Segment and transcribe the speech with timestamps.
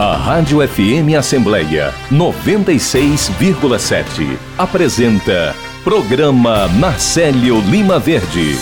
[0.00, 5.54] A Rádio FM Assembleia 96,7 apresenta
[5.84, 8.56] Programa Marcelo Lima Verde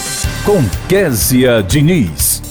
[0.45, 2.43] com Késia Diniz.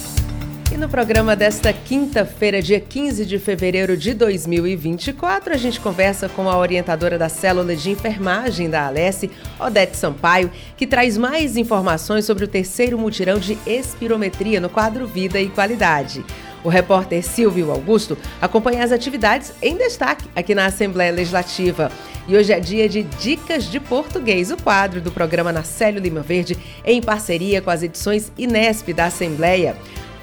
[0.71, 6.49] E no programa desta quinta-feira, dia 15 de fevereiro de 2024, a gente conversa com
[6.49, 9.29] a orientadora da célula de enfermagem da Alesse,
[9.59, 15.41] Odete Sampaio, que traz mais informações sobre o terceiro mutirão de espirometria no quadro Vida
[15.41, 16.23] e Qualidade.
[16.63, 21.91] O repórter Silvio Augusto acompanha as atividades em destaque aqui na Assembleia Legislativa.
[22.27, 26.57] E hoje é dia de Dicas de Português, o quadro do programa Nacélio Lima Verde,
[26.83, 29.77] em parceria com as edições Inesp da Assembleia.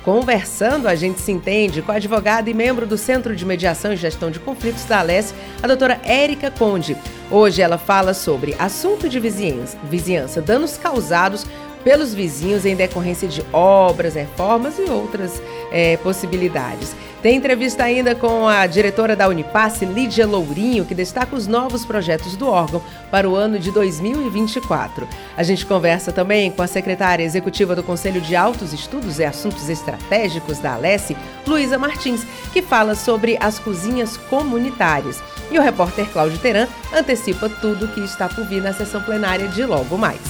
[0.04, 3.96] Conversando, a gente se entende com a advogada e membro do Centro de Mediação e
[3.96, 5.32] Gestão de Conflitos da Alesse,
[5.62, 6.94] a doutora Érica Conde.
[7.30, 11.46] Hoje ela fala sobre assunto de vizinhança, vizinhança danos causados
[11.84, 16.96] pelos vizinhos em decorrência de obras, reformas e outras é, possibilidades.
[17.24, 22.36] Tem entrevista ainda com a diretora da Unipasse, Lídia Lourinho, que destaca os novos projetos
[22.36, 25.08] do órgão para o ano de 2024.
[25.34, 29.70] A gente conversa também com a secretária executiva do Conselho de Altos Estudos e Assuntos
[29.70, 35.22] Estratégicos da Alesse, Luísa Martins, que fala sobre as cozinhas comunitárias.
[35.50, 39.48] E o repórter Cláudio Teran antecipa tudo o que está por vir na sessão plenária
[39.48, 40.20] de logo mais.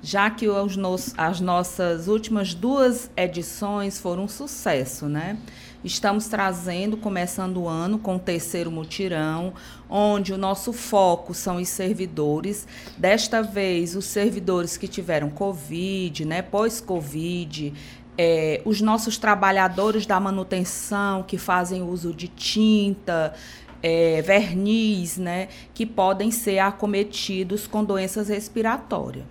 [0.00, 0.78] já que os
[1.18, 5.36] as nossas últimas duas edições foram um sucesso, né?
[5.82, 9.52] Estamos trazendo, começando o ano, com o terceiro mutirão,
[9.90, 12.66] onde o nosso foco são os servidores.
[12.96, 17.74] Desta vez, os servidores que tiveram Covid, né, pós-Covid,
[18.16, 23.34] é, os nossos trabalhadores da manutenção que fazem uso de tinta,
[23.82, 29.24] é, verniz, né, que podem ser acometidos com doenças respiratórias.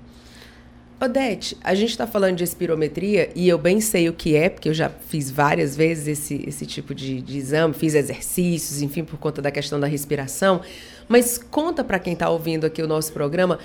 [1.01, 4.69] Odete, a gente está falando de espirometria e eu bem sei o que é, porque
[4.69, 9.17] eu já fiz várias vezes esse, esse tipo de, de exame, fiz exercícios, enfim, por
[9.17, 10.61] conta da questão da respiração.
[11.09, 13.59] Mas conta para quem está ouvindo aqui o nosso programa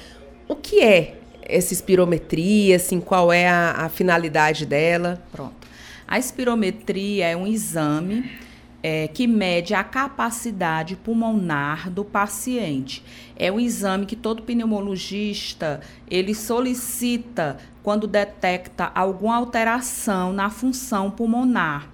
[0.48, 1.14] o que é
[1.48, 5.22] essa espirometria, assim, qual é a, a finalidade dela?
[5.32, 5.66] Pronto.
[6.06, 8.30] A espirometria é um exame
[8.82, 13.02] é, que mede a capacidade pulmonar do paciente.
[13.36, 21.88] É um exame que todo pneumologista ele solicita quando detecta alguma alteração na função pulmonar.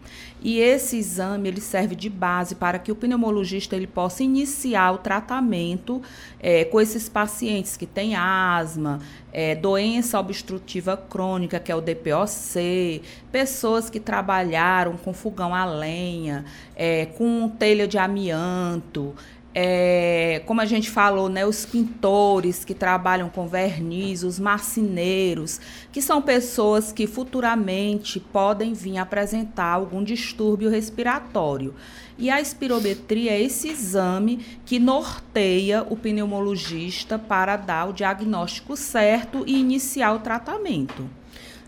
[0.44, 4.99] E esse exame ele serve de base para que o pneumologista ele possa iniciar o
[4.99, 6.03] tratamento
[6.38, 8.99] é, com esses pacientes que têm asma,
[9.32, 13.00] é, doença obstrutiva crônica, que é o DPOC,
[13.32, 16.44] pessoas que trabalharam com fogão a lenha,
[16.76, 19.15] é, com telha de amianto,
[19.54, 25.60] é, como a gente falou, né, os pintores que trabalham com verniz, os marceneiros,
[25.92, 31.73] que são pessoas que futuramente podem vir apresentar algum distúrbio respiratório.
[32.19, 39.44] E a espirometria é esse exame que norteia o pneumologista para dar o diagnóstico certo
[39.46, 41.08] e iniciar o tratamento.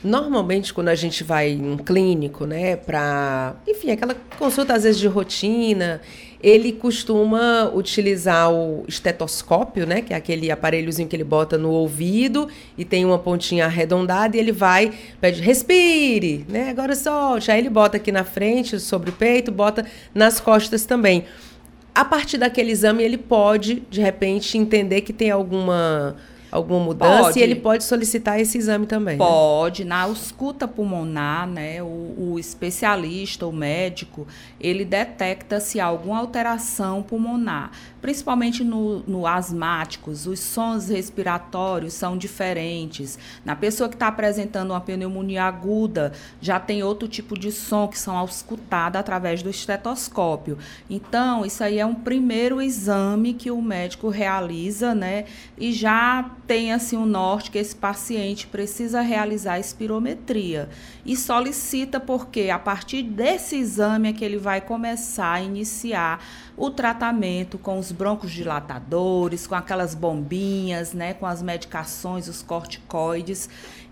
[0.04, 5.00] Normalmente, quando a gente vai em um clínico, né, para, enfim, aquela consulta às vezes
[5.00, 6.00] de rotina,
[6.42, 12.46] ele costuma utilizar o estetoscópio, né, que é aquele aparelhozinho que ele bota no ouvido
[12.76, 17.50] e tem uma pontinha arredondada e ele vai, pede, respire, né, agora solte.
[17.50, 21.24] Aí ele bota aqui na frente, sobre o peito, bota nas costas também.
[21.94, 26.16] A partir daquele exame, ele pode, de repente, entender que tem alguma
[26.56, 27.38] alguma mudança pode.
[27.38, 29.16] e ele pode solicitar esse exame também.
[29.16, 29.24] Né?
[29.24, 29.90] Pode, né?
[29.90, 34.26] na ausculta pulmonar, né, o, o, especialista, o médico,
[34.60, 37.70] ele detecta se há alguma alteração pulmonar,
[38.00, 43.18] principalmente no, no asmáticos, os sons respiratórios são diferentes.
[43.44, 47.98] Na pessoa que está apresentando uma pneumonia aguda, já tem outro tipo de som que
[47.98, 50.58] são auscultados através do estetoscópio.
[50.88, 55.24] Então, isso aí é um primeiro exame que o médico realiza, né,
[55.58, 60.68] e já tem assim um norte que esse paciente precisa realizar a espirometria
[61.04, 66.22] e solicita porque a partir desse exame é que ele vai começar a iniciar
[66.56, 73.48] o tratamento com os broncos dilatadores, com aquelas bombinhas, né, com as medicações, os corticoides,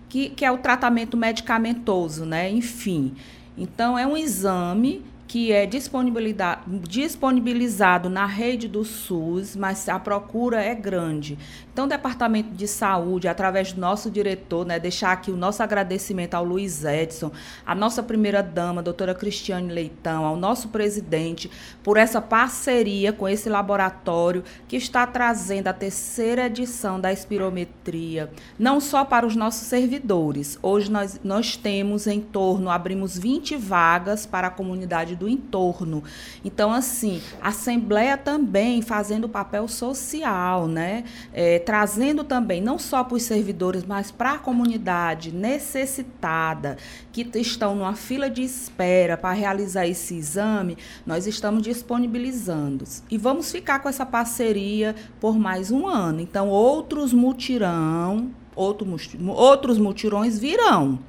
[0.09, 2.49] que, que é o tratamento medicamentoso, né?
[2.49, 3.15] Enfim.
[3.57, 10.75] Então é um exame que é disponibilizado na rede do SUS, mas a procura é
[10.75, 11.37] grande.
[11.75, 16.33] Então, o Departamento de Saúde, através do nosso diretor, né, deixar aqui o nosso agradecimento
[16.33, 17.33] ao Luiz Edson,
[17.65, 21.51] à nossa primeira-dama, doutora Cristiane Leitão, ao nosso presidente,
[21.83, 28.79] por essa parceria com esse laboratório que está trazendo a terceira edição da espirometria, não
[28.79, 30.57] só para os nossos servidores.
[30.63, 36.05] Hoje nós, nós temos em torno, abrimos 20 vagas para a comunidade do entorno.
[36.41, 41.03] Então, assim, a Assembleia também fazendo papel social, né?
[41.33, 46.77] É, trazendo também, não só para os servidores, mas para a comunidade necessitada,
[47.11, 52.85] que estão numa fila de espera para realizar esse exame, nós estamos disponibilizando.
[53.09, 56.21] E vamos ficar com essa parceria por mais um ano.
[56.21, 58.87] Então, outros mutirão, outro,
[59.27, 60.99] outros mutirões virão,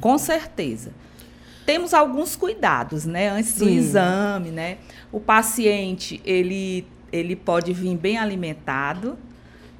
[0.00, 0.92] com certeza
[1.66, 3.30] temos alguns cuidados, né?
[3.30, 3.64] Antes Sim.
[3.64, 4.76] do exame, né?
[5.10, 9.16] O paciente, ele, ele pode vir bem alimentado,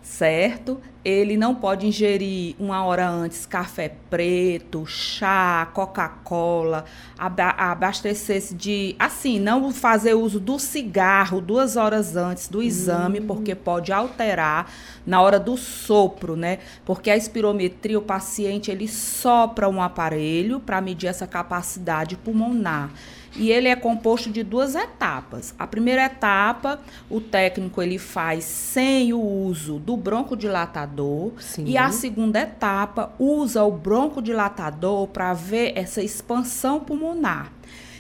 [0.05, 0.79] certo?
[1.03, 6.85] Ele não pode ingerir uma hora antes café preto, chá, Coca-Cola,
[7.19, 8.95] abastecer-se de.
[8.99, 13.27] Assim, não fazer uso do cigarro duas horas antes do exame, hum.
[13.27, 14.71] porque pode alterar
[15.06, 16.59] na hora do sopro, né?
[16.85, 22.91] Porque a espirometria, o paciente ele sopra um aparelho para medir essa capacidade pulmonar
[23.37, 25.55] e ele é composto de duas etapas.
[25.59, 31.65] A primeira etapa, o técnico ele faz sem o uso do broncodilatador Sim.
[31.67, 37.53] e a segunda etapa usa o broncodilatador para ver essa expansão pulmonar.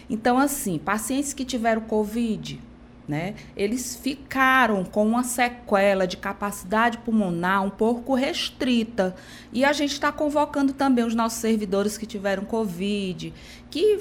[0.08, 2.60] Então assim, pacientes que tiveram COVID,
[3.06, 3.34] né?
[3.56, 9.14] Eles ficaram com uma sequela de capacidade pulmonar um pouco restrita.
[9.52, 13.34] E a gente está convocando também os nossos servidores que tiveram Covid,
[13.70, 14.00] que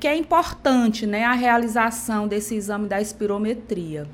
[0.00, 4.06] que é importante né, a realização desse exame da espirometria.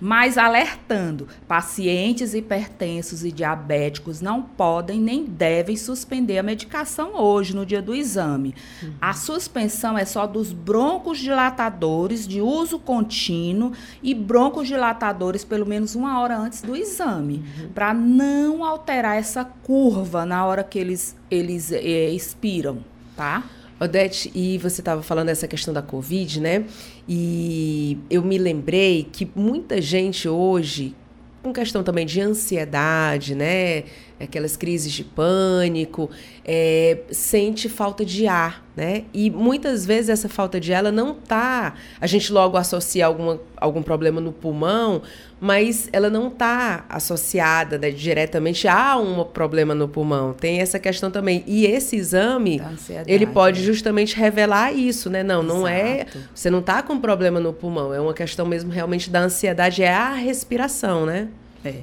[0.00, 7.64] Mas alertando, pacientes hipertensos e diabéticos não podem nem devem suspender a medicação hoje, no
[7.64, 8.54] dia do exame.
[8.82, 8.92] Uhum.
[9.00, 15.94] A suspensão é só dos broncos dilatadores de uso contínuo e broncos dilatadores pelo menos
[15.94, 17.68] uma hora antes do exame, uhum.
[17.68, 22.84] para não alterar essa curva na hora que eles, eles é, expiram,
[23.16, 23.44] tá?
[23.78, 26.64] Odete, e você estava falando dessa questão da Covid, né?
[27.08, 30.94] E eu me lembrei que muita gente hoje,
[31.42, 33.84] com questão também de ansiedade, né?
[34.18, 36.08] Aquelas crises de pânico,
[36.44, 39.04] é, sente falta de ar, né?
[39.12, 41.74] E muitas vezes essa falta de ar ela não tá.
[42.00, 45.02] A gente logo associa alguma, algum problema no pulmão,
[45.44, 50.32] mas ela não está associada né, diretamente a um problema no pulmão.
[50.32, 51.44] Tem essa questão também.
[51.46, 52.62] E esse exame,
[53.06, 55.22] ele pode justamente revelar isso, né?
[55.22, 55.58] Não, Exato.
[55.58, 56.06] não é.
[56.34, 57.92] Você não está com problema no pulmão.
[57.92, 61.28] É uma questão mesmo realmente da ansiedade, é a respiração, né?
[61.62, 61.74] É.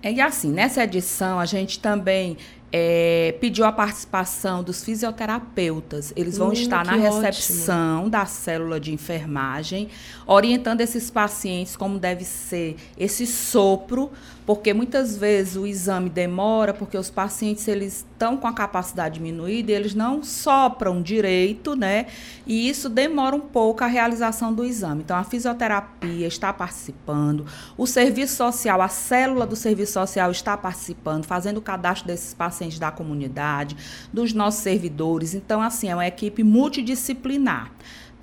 [0.00, 2.36] É, e assim, nessa edição a gente também
[2.76, 6.12] é, pediu a participação dos fisioterapeutas.
[6.16, 8.10] Eles vão hum, estar na recepção ótimo.
[8.10, 9.88] da célula de enfermagem,
[10.26, 14.10] orientando esses pacientes como deve ser esse sopro
[14.46, 19.72] porque muitas vezes o exame demora porque os pacientes eles estão com a capacidade diminuída
[19.72, 22.06] e eles não sopram direito, né?
[22.46, 25.02] E isso demora um pouco a realização do exame.
[25.02, 27.46] Então a fisioterapia está participando,
[27.76, 32.78] o serviço social, a célula do serviço social está participando, fazendo o cadastro desses pacientes
[32.78, 33.76] da comunidade,
[34.12, 35.34] dos nossos servidores.
[35.34, 37.70] Então assim, é uma equipe multidisciplinar.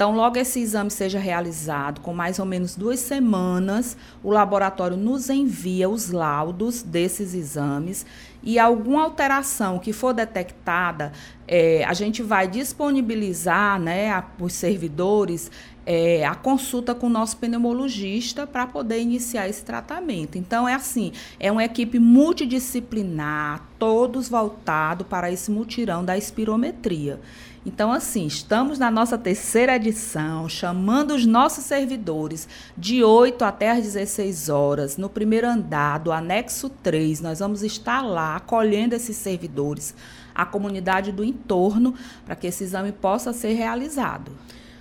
[0.02, 5.30] Então, logo esse exame seja realizado, com mais ou menos duas semanas, o laboratório nos
[5.30, 8.04] envia os laudos desses exames
[8.42, 11.12] e alguma alteração que for detectada,
[11.48, 15.52] é, a gente vai disponibilizar né, os servidores
[15.86, 20.36] é, a consulta com o nosso pneumologista para poder iniciar esse tratamento.
[20.36, 27.20] Então, é assim, é uma equipe multidisciplinar, todos voltados para esse mutirão da espirometria.
[27.64, 33.84] Então, assim, estamos na nossa terceira edição, chamando os nossos servidores de 8 até as
[33.84, 37.22] 16 horas, no primeiro andar do anexo 3.
[37.22, 39.94] Nós vamos estar lá acolhendo esses servidores,
[40.34, 41.94] a comunidade do entorno,
[42.26, 44.32] para que esse exame possa ser realizado.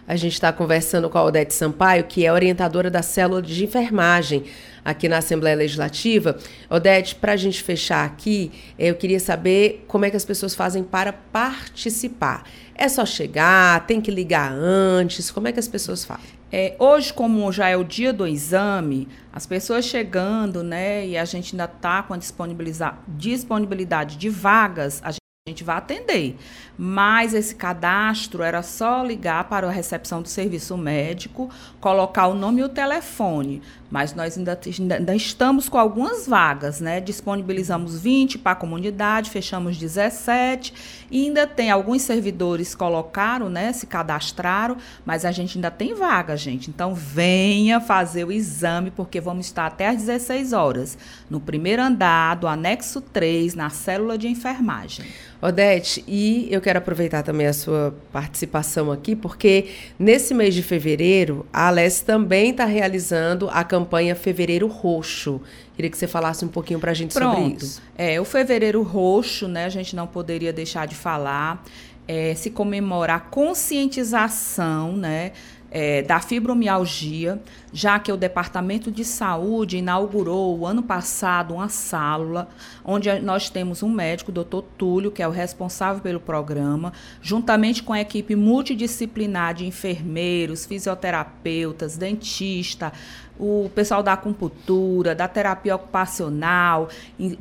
[0.08, 4.44] A gente está conversando com a Odete Sampaio, que é orientadora da célula de enfermagem
[4.84, 6.36] aqui na Assembleia Legislativa.
[6.68, 10.82] Odete, para a gente fechar aqui, eu queria saber como é que as pessoas fazem
[10.82, 12.42] para participar.
[12.80, 16.24] É só chegar, tem que ligar antes, como é que as pessoas fazem?
[16.50, 21.26] É, hoje, como já é o dia do exame, as pessoas chegando, né, e a
[21.26, 25.19] gente ainda está com a disponibilidade de vagas, a
[25.50, 26.36] gente vai atender.
[26.82, 32.62] Mas esse cadastro era só ligar para a recepção do serviço médico, colocar o nome
[32.62, 33.60] e o telefone.
[33.90, 34.58] Mas nós ainda,
[34.96, 37.00] ainda estamos com algumas vagas, né?
[37.00, 40.72] Disponibilizamos 20 para a comunidade, fechamos 17.
[41.10, 43.72] E ainda tem alguns servidores colocaram, né?
[43.74, 46.70] Se cadastraram, mas a gente ainda tem vaga, gente.
[46.70, 50.96] Então venha fazer o exame, porque vamos estar até às 16 horas,
[51.28, 55.04] no primeiro andar do anexo 3, na célula de enfermagem.
[55.42, 59.68] Odete, e eu quero aproveitar também a sua participação aqui, porque
[59.98, 65.40] nesse mês de fevereiro, a Aless também está realizando a campanha Fevereiro Roxo.
[65.74, 67.36] Queria que você falasse um pouquinho para a gente Pronto.
[67.36, 67.82] sobre isso.
[67.96, 71.64] É, o Fevereiro Roxo, né, a gente não poderia deixar de falar,
[72.06, 75.32] é, se comemora a conscientização, né,
[75.70, 77.40] é, da fibromialgia,
[77.72, 82.48] já que o Departamento de Saúde inaugurou o ano passado uma sala
[82.84, 87.82] onde nós temos um médico, o doutor Túlio, que é o responsável pelo programa, juntamente
[87.82, 92.92] com a equipe multidisciplinar de enfermeiros, fisioterapeutas, dentista,
[93.38, 96.88] o pessoal da acupuntura, da terapia ocupacional,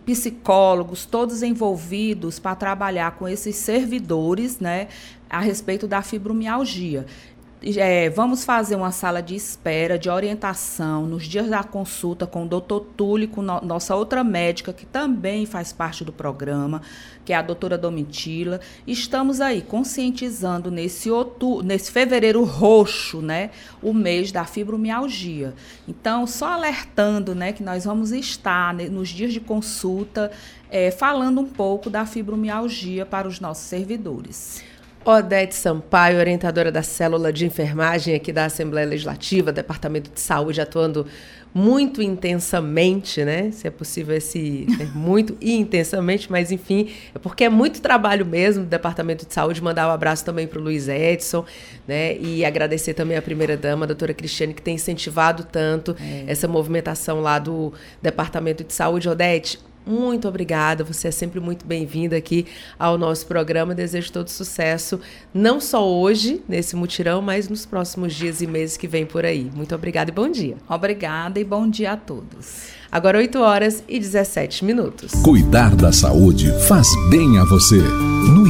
[0.05, 4.87] psicólogos, todos envolvidos para trabalhar com esses servidores, né,
[5.29, 7.05] a respeito da fibromialgia
[7.61, 12.47] é, vamos fazer uma sala de espera, de orientação, nos dias da consulta com o
[12.47, 16.81] doutor Túlio, com no, nossa outra médica, que também faz parte do programa,
[17.25, 18.61] que é a doutora Domitila.
[18.87, 21.09] Estamos aí conscientizando nesse,
[21.65, 23.49] nesse fevereiro roxo, né,
[23.81, 25.53] o mês da fibromialgia.
[25.85, 30.31] Então, só alertando né, que nós vamos estar né, nos dias de consulta
[30.71, 34.63] é, falando um pouco da fibromialgia para os nossos servidores.
[35.03, 41.07] Odete Sampaio, orientadora da célula de enfermagem aqui da Assembleia Legislativa, Departamento de Saúde, atuando
[41.53, 43.49] muito intensamente, né?
[43.51, 48.63] Se é possível esse muito e intensamente, mas enfim, é porque é muito trabalho mesmo
[48.63, 49.61] do Departamento de Saúde.
[49.63, 51.45] Mandar um abraço também para o Luiz Edson,
[51.87, 52.17] né?
[52.17, 56.25] E agradecer também a primeira dama, a doutora Cristiane, que tem incentivado tanto é.
[56.27, 59.09] essa movimentação lá do Departamento de Saúde.
[59.09, 62.45] Odete, muito obrigada, você é sempre muito bem-vinda aqui
[62.77, 63.73] ao nosso programa.
[63.73, 64.99] Desejo todo sucesso,
[65.33, 69.49] não só hoje, nesse mutirão, mas nos próximos dias e meses que vem por aí.
[69.53, 70.57] Muito obrigada e bom dia.
[70.67, 72.79] Obrigada e bom dia a todos.
[72.91, 75.11] Agora 8 horas e 17 minutos.
[75.23, 77.79] Cuidar da saúde faz bem a você.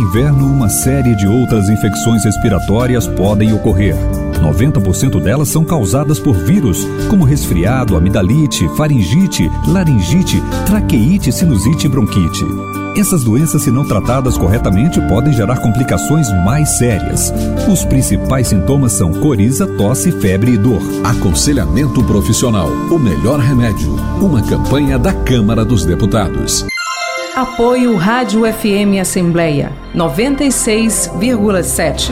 [0.09, 3.95] No inverno, uma série de outras infecções respiratórias podem ocorrer.
[4.41, 12.43] 90% delas são causadas por vírus, como resfriado, amidalite, faringite, laringite, traqueite, sinusite e bronquite.
[12.97, 17.31] Essas doenças, se não tratadas corretamente, podem gerar complicações mais sérias.
[17.71, 20.81] Os principais sintomas são coriza, tosse, febre e dor.
[21.03, 23.93] Aconselhamento profissional: o melhor remédio.
[24.19, 26.65] Uma campanha da Câmara dos Deputados.
[27.39, 32.09] Apoio Rádio FM Assembleia 96,7.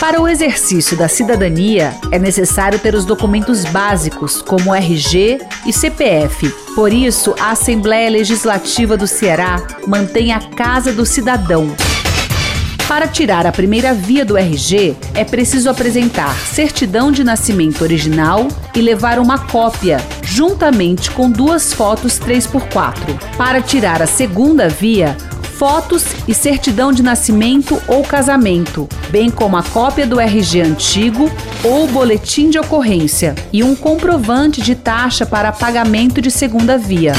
[0.00, 6.48] Para o exercício da cidadania, é necessário ter os documentos básicos, como RG e CPF.
[6.74, 11.76] Por isso, a Assembleia Legislativa do Ceará mantém a Casa do Cidadão.
[12.90, 18.80] Para tirar a primeira via do RG, é preciso apresentar certidão de nascimento original e
[18.80, 23.36] levar uma cópia, juntamente com duas fotos 3x4.
[23.36, 25.16] Para tirar a segunda via,
[25.56, 31.30] fotos e certidão de nascimento ou casamento, bem como a cópia do RG antigo
[31.62, 37.12] ou boletim de ocorrência e um comprovante de taxa para pagamento de segunda via.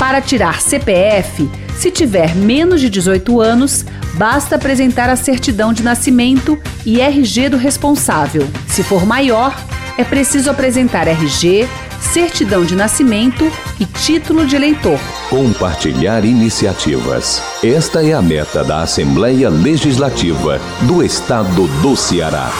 [0.00, 1.48] Para tirar CPF,
[1.80, 3.86] se tiver menos de 18 anos,
[4.18, 8.46] basta apresentar a certidão de nascimento e RG do responsável.
[8.68, 9.58] Se for maior,
[9.96, 11.66] é preciso apresentar RG,
[11.98, 15.00] certidão de nascimento e título de eleitor.
[15.30, 17.42] Compartilhar iniciativas.
[17.64, 22.50] Esta é a meta da Assembleia Legislativa do Estado do Ceará.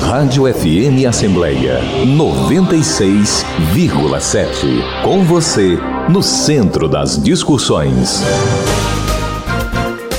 [0.00, 5.02] Rádio FM Assembleia 96,7.
[5.02, 8.22] Com você, no centro das discussões.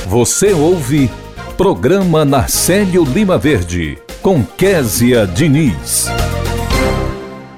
[0.08, 1.12] Você ouve
[1.56, 6.08] Programa Narcélio Lima Verde, com Késia Diniz.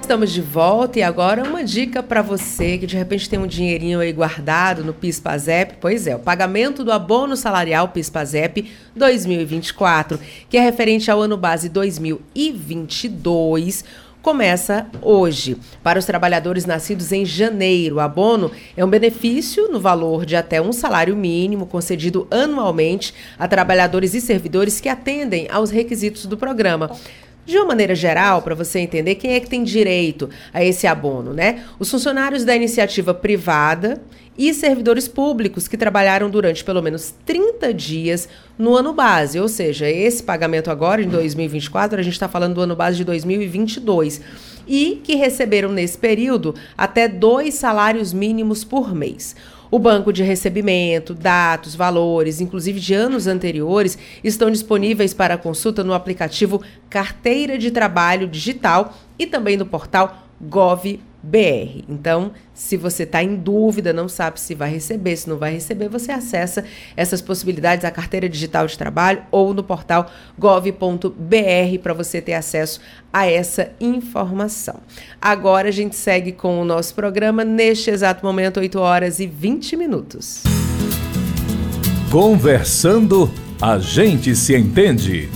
[0.09, 3.99] Estamos de volta e agora uma dica para você que de repente tem um dinheirinho
[3.99, 5.75] aí guardado no PIS/PASEP.
[5.79, 11.69] Pois é, o pagamento do abono salarial PIS/PASEP 2024, que é referente ao ano base
[11.69, 13.85] 2022
[14.19, 15.57] começa hoje.
[15.83, 20.59] Para os trabalhadores nascidos em janeiro, o abono é um benefício no valor de até
[20.59, 26.97] um salário mínimo concedido anualmente a trabalhadores e servidores que atendem aos requisitos do programa.
[27.49, 31.33] De uma maneira geral, para você entender quem é que tem direito a esse abono,
[31.33, 31.63] né?
[31.79, 33.99] Os funcionários da iniciativa privada
[34.37, 39.89] e servidores públicos que trabalharam durante pelo menos 30 dias no ano base, ou seja,
[39.89, 44.21] esse pagamento agora em 2024, a gente está falando do ano base de 2022,
[44.67, 49.35] e que receberam nesse período até dois salários mínimos por mês.
[49.71, 55.93] O banco de recebimento, dados, valores, inclusive de anos anteriores, estão disponíveis para consulta no
[55.93, 61.83] aplicativo Carteira de Trabalho Digital e também no portal Gov BR.
[61.87, 65.89] Então, se você está em dúvida, não sabe se vai receber, se não vai receber,
[65.89, 66.63] você acessa
[66.95, 72.79] essas possibilidades à carteira digital de trabalho ou no portal gov.br para você ter acesso
[73.11, 74.79] a essa informação.
[75.21, 79.75] Agora a gente segue com o nosso programa neste exato momento, 8 horas e 20
[79.75, 80.43] minutos.
[82.11, 83.29] Conversando,
[83.61, 85.29] a gente se entende.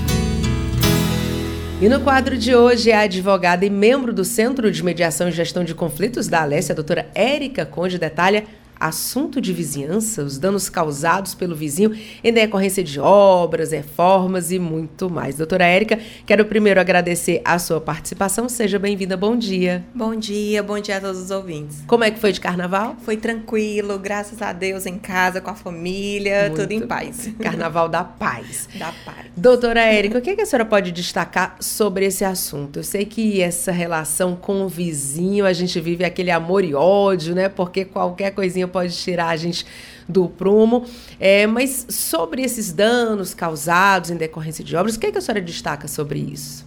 [1.84, 5.34] E no quadro de hoje é a advogada e membro do Centro de Mediação e
[5.34, 8.46] Gestão de Conflitos da Alessia, a doutora Érica Conde, detalha
[8.80, 15.10] assunto de vizinhança, os danos causados pelo vizinho em decorrência de obras, reformas e muito
[15.10, 15.36] mais.
[15.36, 18.50] Doutora Érica, quero primeiro agradecer a sua participação.
[18.50, 19.15] Seja bem-vinda.
[19.15, 19.84] Bom dia.
[19.94, 21.84] Bom dia, bom dia a todos os ouvintes.
[21.88, 22.96] Como é que foi de carnaval?
[23.03, 27.30] Foi tranquilo, graças a Deus, em casa, com a família, muito tudo em paz.
[27.39, 28.68] Carnaval da paz.
[28.84, 29.27] Da paz.
[29.38, 32.80] Doutora Érica, o que, é que a senhora pode destacar sobre esse assunto?
[32.80, 37.36] Eu sei que essa relação com o vizinho, a gente vive aquele amor e ódio,
[37.36, 37.50] né?
[37.50, 39.65] Porque qualquer coisinha pode tirar a gente
[40.08, 40.86] do prumo.
[41.19, 45.21] É, mas sobre esses danos causados em decorrência de obras, o que, é que a
[45.21, 46.65] senhora destaca sobre isso?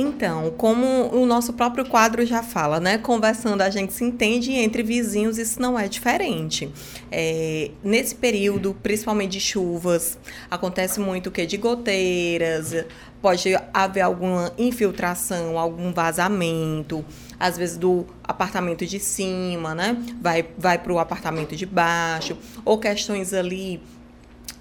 [0.00, 2.98] Então, como o nosso próprio quadro já fala, né?
[2.98, 6.70] Conversando a gente se entende entre vizinhos, isso não é diferente.
[7.10, 10.16] É, nesse período, principalmente de chuvas,
[10.48, 12.72] acontece muito o que de goteiras,
[13.20, 17.04] pode haver alguma infiltração, algum vazamento,
[17.38, 19.96] às vezes do apartamento de cima, né?
[20.20, 23.80] Vai, vai para o apartamento de baixo, ou questões ali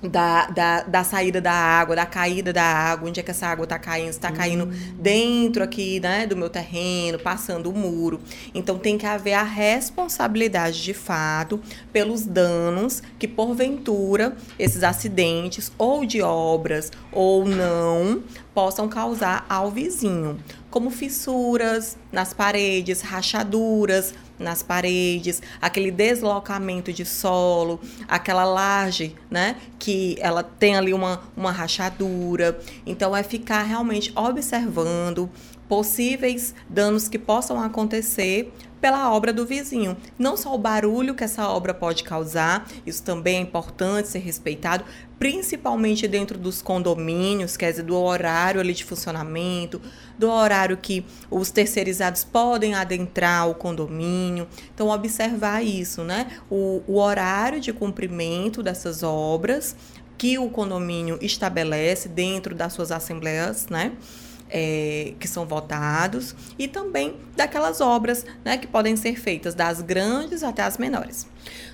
[0.01, 3.63] da, da, da, saída da água, da caída da água, onde é que essa água
[3.63, 4.95] está caindo, está caindo uhum.
[4.99, 8.19] dentro aqui, né, do meu terreno, passando o muro.
[8.53, 11.59] Então tem que haver a responsabilidade de fato
[11.91, 18.21] pelos danos que porventura esses acidentes ou de obras ou não
[18.57, 20.39] possam causar ao vizinho,
[20.71, 30.17] como fissuras nas paredes, rachaduras, nas paredes, aquele deslocamento de solo, aquela laje, né, que
[30.19, 32.59] ela tem ali uma, uma rachadura.
[32.83, 35.29] Então é ficar realmente observando
[35.67, 39.97] possíveis danos que possam acontecer pela obra do vizinho.
[40.17, 44.85] Não só o barulho que essa obra pode causar, isso também é importante ser respeitado,
[45.17, 49.81] principalmente dentro dos condomínios, quer dizer, do horário ali de funcionamento,
[50.17, 54.47] do horário que os terceirizados podem adentrar o condomínio.
[54.73, 56.27] Então, observar isso, né?
[56.49, 59.75] O, o horário de cumprimento dessas obras
[60.17, 63.93] que o condomínio estabelece dentro das suas assembleias, né?
[64.49, 70.43] É, que são votados e também daquelas obras né, que podem ser feitas, das grandes
[70.43, 71.27] até as menores.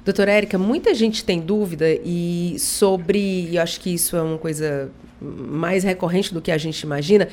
[0.03, 4.91] Doutora Érica, muita gente tem dúvida e sobre, eu acho que isso é uma coisa
[5.21, 7.29] mais recorrente do que a gente imagina,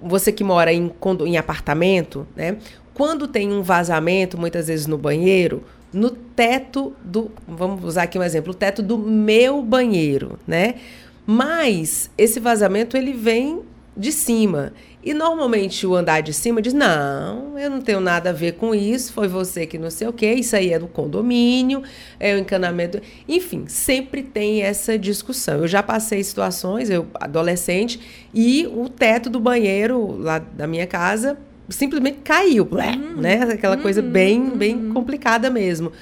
[0.00, 0.92] você que mora em,
[1.26, 2.56] em apartamento, né?
[2.92, 8.22] Quando tem um vazamento, muitas vezes no banheiro, no teto do, vamos usar aqui um
[8.22, 10.76] exemplo, o teto do meu banheiro, né?
[11.26, 13.62] Mas esse vazamento ele vem
[13.96, 14.72] de cima.
[15.02, 18.74] E normalmente o andar de cima diz: não, eu não tenho nada a ver com
[18.74, 21.82] isso, foi você que não sei o quê, isso aí é do condomínio,
[22.18, 23.00] é o encanamento.
[23.28, 25.60] Enfim, sempre tem essa discussão.
[25.60, 28.00] Eu já passei situações, eu adolescente,
[28.32, 33.20] e o teto do banheiro lá da minha casa simplesmente caiu, uhum.
[33.20, 33.42] né?
[33.52, 34.92] Aquela coisa bem, bem uhum.
[34.92, 35.92] complicada mesmo.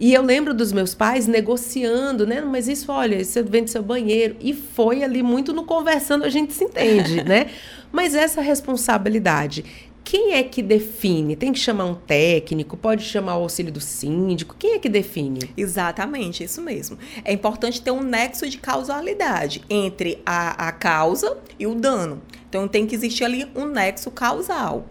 [0.00, 2.40] E eu lembro dos meus pais negociando, né?
[2.40, 4.36] Mas isso, olha, isso vem do seu banheiro.
[4.40, 7.46] E foi ali muito no conversando, a gente se entende, né?
[7.92, 9.64] Mas essa responsabilidade,
[10.04, 11.36] quem é que define?
[11.36, 12.76] Tem que chamar um técnico?
[12.76, 14.56] Pode chamar o auxílio do síndico?
[14.58, 15.50] Quem é que define?
[15.56, 16.98] Exatamente, isso mesmo.
[17.24, 22.20] É importante ter um nexo de causalidade entre a, a causa e o dano.
[22.52, 24.86] Então tem que existir ali um nexo causal.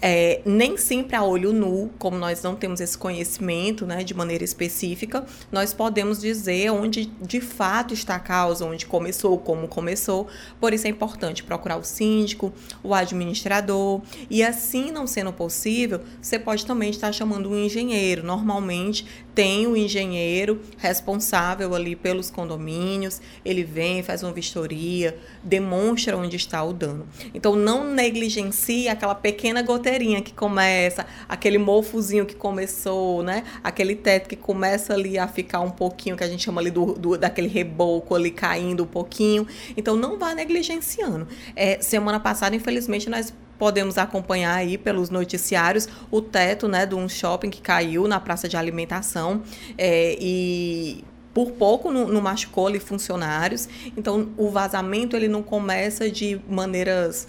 [0.00, 4.42] É, nem sempre a olho nu, como nós não temos esse conhecimento né, de maneira
[4.42, 10.26] específica, nós podemos dizer onde de fato está a causa, onde começou, como começou.
[10.58, 12.50] Por isso é importante procurar o síndico,
[12.82, 14.00] o administrador.
[14.30, 18.24] E assim não sendo possível, você pode também estar chamando um engenheiro.
[18.24, 26.36] Normalmente tem o engenheiro responsável ali pelos condomínios, ele vem, faz uma vistoria, demonstra onde
[26.36, 27.01] está o dano.
[27.34, 33.44] Então não negligencie aquela pequena goteirinha que começa, aquele mofozinho que começou, né?
[33.62, 36.94] Aquele teto que começa ali a ficar um pouquinho, que a gente chama ali do,
[36.94, 39.46] do daquele reboco ali caindo um pouquinho.
[39.76, 41.26] Então não vá negligenciando.
[41.54, 47.08] É, semana passada, infelizmente, nós podemos acompanhar aí pelos noticiários o teto né, de um
[47.08, 49.42] shopping que caiu na praça de alimentação
[49.78, 53.68] é, e por pouco não, não machucou ali funcionários.
[53.96, 57.26] Então, o vazamento ele não começa de maneiras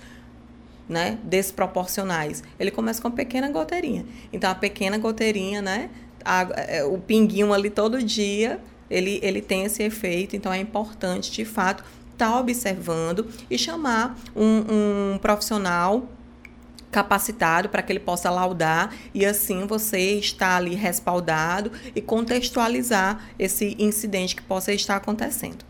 [0.88, 2.44] né, desproporcionais.
[2.60, 4.06] Ele começa com uma pequena goteirinha.
[4.32, 5.90] Então, a pequena goteirinha, né,
[6.24, 10.36] a, é, o pinguinho ali todo dia, ele, ele tem esse efeito.
[10.36, 16.08] Então, é importante, de fato, estar tá observando e chamar um, um profissional
[16.94, 23.76] capacitado para que ele possa laudar e assim você está ali respaldado e contextualizar esse
[23.80, 25.66] incidente que possa estar acontecendo.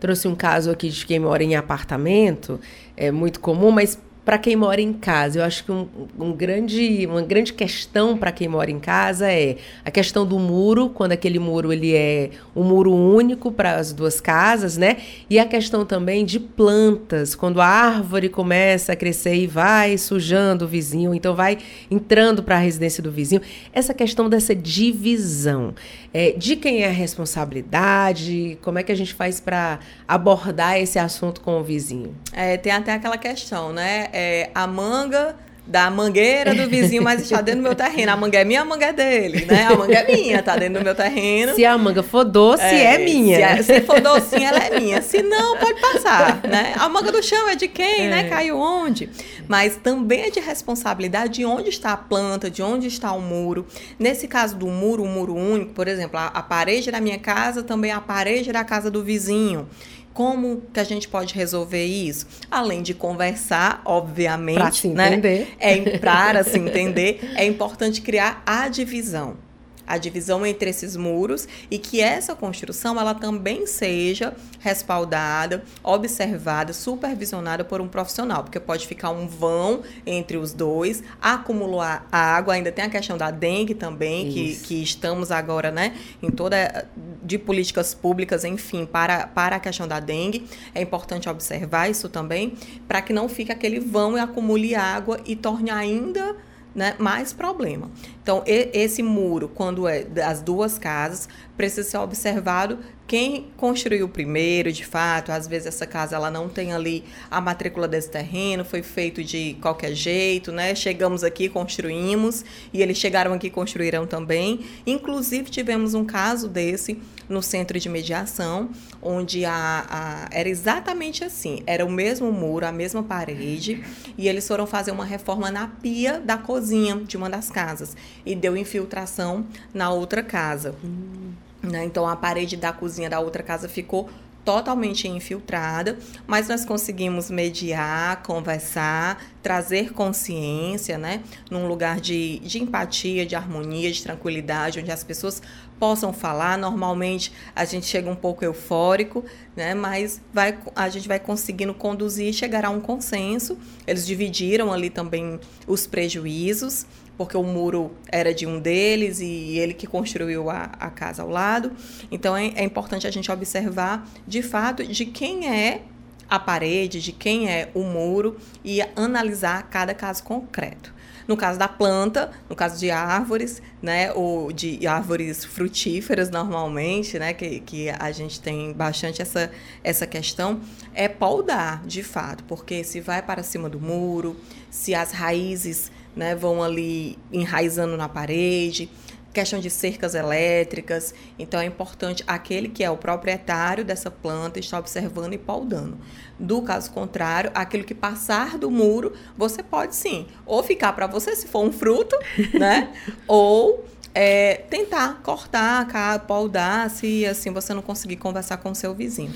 [0.00, 2.60] Trouxe um caso aqui de quem mora em apartamento,
[2.96, 5.38] é muito comum, mas para quem mora em casa.
[5.38, 5.86] Eu acho que um,
[6.18, 10.88] um grande, uma grande questão para quem mora em casa é a questão do muro,
[10.88, 14.96] quando aquele muro ele é um muro único para as duas casas, né?
[15.28, 20.64] E a questão também de plantas, quando a árvore começa a crescer e vai sujando
[20.64, 21.58] o vizinho, então vai
[21.90, 23.42] entrando para a residência do vizinho.
[23.72, 25.74] Essa questão dessa divisão,
[26.12, 30.98] é, de quem é a responsabilidade, como é que a gente faz para abordar esse
[30.98, 32.14] assunto com o vizinho?
[32.32, 34.08] É, tem até aquela questão, né?
[34.14, 38.12] É, a manga da mangueira do vizinho, mas está dentro do meu terreno.
[38.12, 39.64] A manga é minha, a manga é dele, né?
[39.64, 41.54] A manga é minha, tá dentro do meu terreno.
[41.54, 43.56] Se a manga for doce, é, é minha.
[43.62, 45.00] Se, se, for docinha, ela é minha.
[45.00, 46.74] Se não, pode passar, né?
[46.76, 48.20] A manga do chão é de quem, né?
[48.20, 48.22] é.
[48.24, 48.28] né?
[48.28, 49.08] Caiu onde?
[49.48, 53.66] Mas também é de responsabilidade de onde está a planta, de onde está o muro.
[53.98, 57.62] Nesse caso do muro, um muro único, por exemplo, a, a parede da minha casa
[57.62, 59.66] também é a parede da casa do vizinho.
[60.14, 62.26] Como que a gente pode resolver isso?
[62.50, 65.08] Além de conversar, obviamente, para se né?
[65.08, 69.43] entender, é para se entender, é importante criar a divisão
[69.86, 77.64] a divisão entre esses muros e que essa construção ela também seja respaldada, observada, supervisionada
[77.64, 82.84] por um profissional, porque pode ficar um vão entre os dois, acumular água, ainda tem
[82.84, 86.86] a questão da dengue também, que, que estamos agora, né, em toda
[87.22, 90.46] de políticas públicas, enfim, para, para a questão da dengue.
[90.74, 92.54] É importante observar isso também,
[92.86, 96.36] para que não fique aquele vão e acumule água e torne ainda
[96.74, 97.90] né, mais problema.
[98.22, 104.84] Então, esse muro, quando é das duas casas, precisa ser observado quem construiu primeiro, de
[104.84, 105.30] fato.
[105.30, 109.56] Às vezes essa casa ela não tem ali a matrícula desse terreno, foi feito de
[109.60, 110.74] qualquer jeito, né?
[110.74, 114.60] Chegamos aqui, construímos e eles chegaram aqui construíram também.
[114.86, 121.62] Inclusive tivemos um caso desse no centro de mediação, onde a, a, era exatamente assim,
[121.66, 123.82] era o mesmo muro, a mesma parede,
[124.18, 128.34] e eles foram fazer uma reforma na pia da cozinha de uma das casas e
[128.34, 130.74] deu infiltração na outra casa.
[130.84, 131.43] Hum.
[131.64, 131.84] Né?
[131.84, 134.08] Então a parede da cozinha da outra casa ficou
[134.44, 141.22] totalmente infiltrada, mas nós conseguimos mediar, conversar, trazer consciência, né?
[141.50, 145.40] Num lugar de, de empatia, de harmonia, de tranquilidade, onde as pessoas
[145.78, 146.58] possam falar.
[146.58, 149.24] Normalmente a gente chega um pouco eufórico,
[149.56, 149.74] né?
[149.74, 153.58] Mas vai, a gente vai conseguindo conduzir e chegar a um consenso.
[153.86, 159.74] Eles dividiram ali também os prejuízos porque o muro era de um deles e ele
[159.74, 161.72] que construiu a, a casa ao lado.
[162.10, 165.82] Então é, é importante a gente observar de fato de quem é
[166.28, 170.94] a parede, de quem é o muro e analisar cada caso concreto.
[171.26, 177.32] No caso da planta, no caso de árvores, né, ou de árvores frutíferas normalmente, né,
[177.32, 179.50] que, que a gente tem bastante essa,
[179.82, 180.60] essa questão,
[180.92, 184.36] é poldar, de fato, porque se vai para cima do muro,
[184.70, 188.88] se as raízes né, vão ali enraizando na parede,
[189.34, 191.12] questão de cercas elétricas.
[191.38, 195.98] Então é importante aquele que é o proprietário dessa planta estar observando e poldando.
[196.38, 201.34] Do caso contrário, aquilo que passar do muro, você pode sim, ou ficar para você
[201.34, 202.16] se for um fruto,
[202.54, 202.92] né?
[203.26, 205.86] ou é, tentar cortar,
[206.26, 209.32] poldar, se assim você não conseguir conversar com o seu vizinho.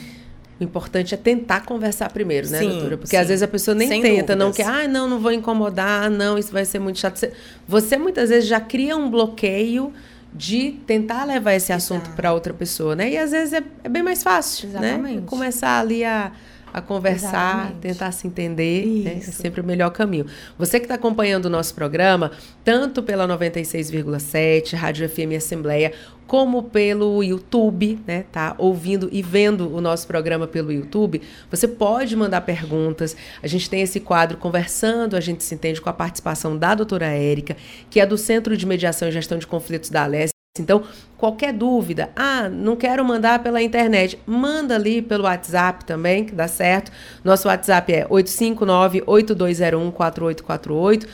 [0.60, 2.96] O importante é tentar conversar primeiro, né, sim, doutora?
[2.96, 3.16] Porque sim.
[3.16, 4.38] às vezes a pessoa nem Sem tenta, dúvidas.
[4.38, 7.28] não quer, ah, não, não vou incomodar, não, isso vai ser muito chato.
[7.66, 9.92] Você muitas vezes já cria um bloqueio
[10.34, 13.10] de tentar levar esse assunto para outra pessoa, né?
[13.10, 14.90] E às vezes é, é bem mais fácil, né?
[14.90, 15.20] Exatamente.
[15.20, 15.22] né?
[15.26, 16.32] Começar ali a
[16.72, 17.80] a conversar, Exatamente.
[17.80, 19.16] tentar se entender, né?
[19.18, 20.26] é sempre o melhor caminho.
[20.58, 22.32] Você que está acompanhando o nosso programa,
[22.64, 25.92] tanto pela 96,7, Rádio FM Assembleia,
[26.26, 28.24] como pelo YouTube, né?
[28.30, 33.16] Tá ouvindo e vendo o nosso programa pelo YouTube, você pode mandar perguntas.
[33.42, 37.06] A gente tem esse quadro conversando, a gente se entende com a participação da doutora
[37.06, 37.56] Érica,
[37.88, 40.37] que é do Centro de Mediação e Gestão de Conflitos da Alesse.
[40.60, 40.82] Então,
[41.16, 46.48] qualquer dúvida, ah, não quero mandar pela internet, manda ali pelo WhatsApp também, que dá
[46.48, 46.90] certo.
[47.24, 51.06] Nosso WhatsApp é 859-8201-4848.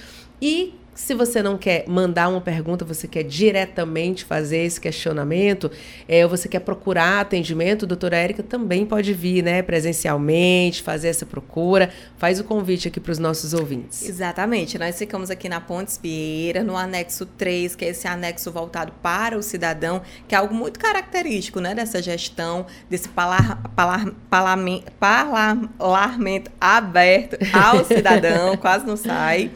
[0.42, 5.70] E se você não quer mandar uma pergunta, você quer diretamente fazer esse questionamento,
[6.08, 11.26] é, ou você quer procurar atendimento, doutora Érica também pode vir, né, presencialmente, fazer essa
[11.26, 11.90] procura.
[12.16, 14.08] Faz o convite aqui para os nossos ouvintes.
[14.08, 14.78] Exatamente.
[14.78, 19.36] Nós ficamos aqui na Pontes Vieira, no anexo 3, que é esse anexo voltado para
[19.36, 26.50] o cidadão, que é algo muito característico, né, dessa gestão, desse palar, palar, parlamento, parlamento
[26.60, 29.50] aberto ao cidadão, quase não sai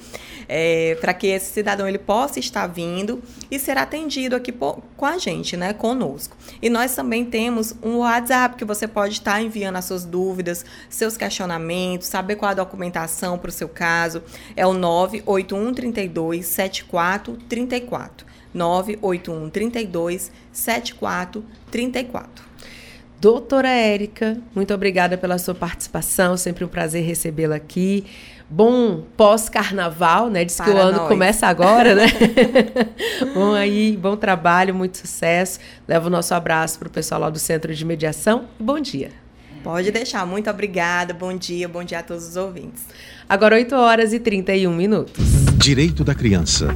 [0.49, 5.05] é, para que esse cidadão ele possa estar vindo e ser atendido aqui por, com
[5.05, 6.37] a gente, né, conosco.
[6.63, 11.17] E nós também temos um WhatsApp que você pode estar enviando as suas dúvidas, seus
[11.17, 14.23] questionamentos, saber qual a documentação para o seu caso.
[14.57, 18.27] É o 981 32 7434.
[18.55, 22.49] 981 32 7434.
[23.21, 28.07] Doutora Érica, muito obrigada pela sua participação, sempre um prazer recebê-la aqui
[28.49, 30.45] bom pós-carnaval, né?
[30.45, 31.09] Diz Para que o ano nós.
[31.09, 32.07] começa agora, né?
[33.35, 35.59] bom aí, bom trabalho, muito sucesso.
[35.87, 38.47] Leva o nosso abraço para o pessoal lá do Centro de Mediação.
[38.59, 39.11] Bom dia.
[39.63, 40.25] Pode deixar.
[40.27, 41.13] Muito obrigada.
[41.13, 41.69] Bom dia.
[41.69, 42.87] Bom dia a todos os ouvintes.
[43.29, 45.25] Agora 8 horas e 31 minutos.
[45.57, 46.75] Direito da criança.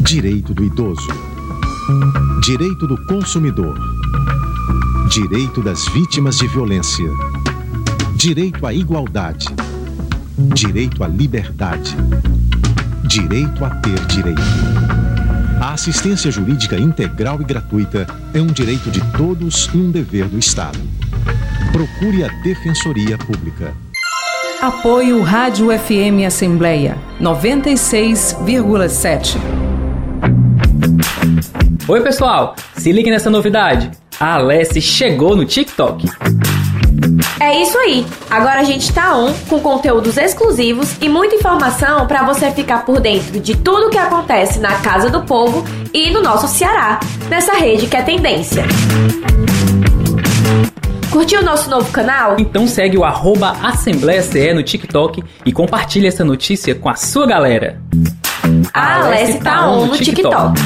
[0.00, 1.08] Direito do idoso.
[2.44, 3.76] Direito do consumidor.
[5.10, 7.10] Direito das vítimas de violência.
[8.14, 9.46] Direito à igualdade
[10.38, 11.96] direito à liberdade,
[13.04, 14.40] direito a ter direito.
[15.60, 20.38] A assistência jurídica integral e gratuita é um direito de todos e um dever do
[20.38, 20.78] Estado.
[21.72, 23.74] Procure a Defensoria Pública.
[24.62, 29.36] Apoio Rádio FM Assembleia 96,7.
[31.88, 32.54] Oi, pessoal!
[32.76, 33.90] Se ligue nessa novidade.
[34.20, 36.06] A Alessi chegou no TikTok.
[37.40, 38.06] É isso aí.
[38.30, 43.00] Agora a gente tá on com conteúdos exclusivos e muita informação para você ficar por
[43.00, 47.86] dentro de tudo que acontece na Casa do Povo e no nosso Ceará, nessa rede
[47.86, 48.64] que é tendência.
[51.10, 52.36] Curtiu o nosso novo canal?
[52.38, 57.26] Então segue o arroba Assembleia CE no TikTok e compartilha essa notícia com a sua
[57.26, 57.80] galera.
[58.74, 60.60] A Alessi tá, tá on no TikTok.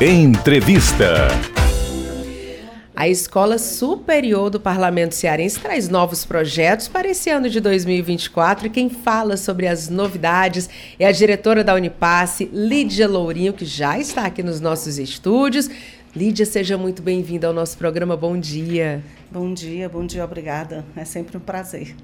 [0.00, 1.28] Entrevista.
[2.98, 8.70] A Escola Superior do Parlamento Cearense traz novos projetos para esse ano de 2024 e
[8.70, 10.66] quem fala sobre as novidades
[10.98, 15.68] é a diretora da Unipasse, Lídia Lourinho, que já está aqui nos nossos estúdios.
[16.16, 18.16] Lídia, seja muito bem-vinda ao nosso programa.
[18.16, 19.04] Bom dia.
[19.30, 20.82] Bom dia, bom dia, obrigada.
[20.96, 21.94] É sempre um prazer.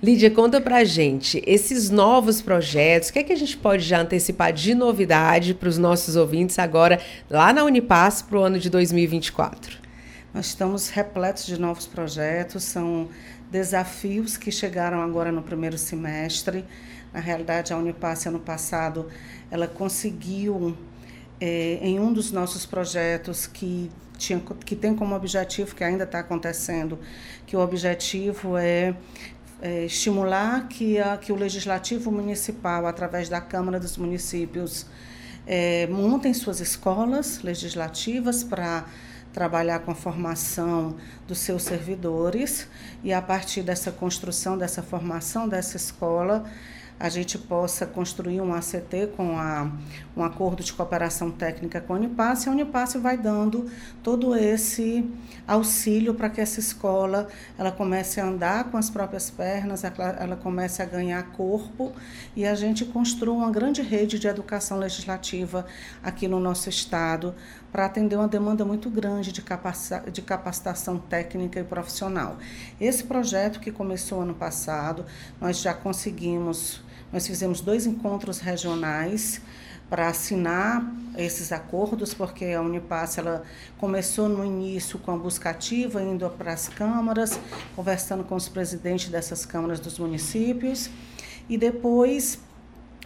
[0.00, 4.00] Lídia, conta pra gente esses novos projetos, o que é que a gente pode já
[4.00, 8.70] antecipar de novidade para os nossos ouvintes agora lá na Unipass para o ano de
[8.70, 9.82] 2024?
[10.34, 13.08] Nós estamos repletos de novos projetos, são
[13.52, 16.64] desafios que chegaram agora no primeiro semestre.
[17.12, 19.08] Na realidade, a Unipasse, ano passado,
[19.48, 20.76] ela conseguiu,
[21.40, 26.18] é, em um dos nossos projetos que, tinha, que tem como objetivo, que ainda está
[26.18, 26.98] acontecendo,
[27.46, 28.92] que o objetivo é,
[29.62, 34.84] é estimular que, a, que o Legislativo Municipal, através da Câmara dos Municípios,
[35.46, 38.84] é, montem suas escolas legislativas para
[39.34, 42.68] trabalhar com a formação dos seus servidores.
[43.02, 46.44] E a partir dessa construção, dessa formação dessa escola,
[46.98, 49.70] a gente possa construir um ACT com a,
[50.16, 53.68] um acordo de cooperação técnica com a Unipass, e a Unipass vai dando
[54.02, 55.04] todo esse
[55.46, 57.26] auxílio para que essa escola
[57.58, 61.92] ela comece a andar com as próprias pernas, ela comece a ganhar corpo
[62.36, 65.66] e a gente construa uma grande rede de educação legislativa
[66.02, 67.34] aqui no nosso estado
[67.74, 69.42] para atender uma demanda muito grande de,
[70.12, 72.38] de capacitação técnica e profissional.
[72.80, 75.04] Esse projeto que começou ano passado,
[75.40, 76.80] nós já conseguimos
[77.12, 79.40] nós fizemos dois encontros regionais
[79.90, 80.84] para assinar
[81.16, 83.42] esses acordos, porque a Unipass ela
[83.76, 87.38] começou no início com a busca ativa, indo para as câmaras,
[87.74, 90.90] conversando com os presidentes dessas câmaras dos municípios,
[91.48, 92.38] e depois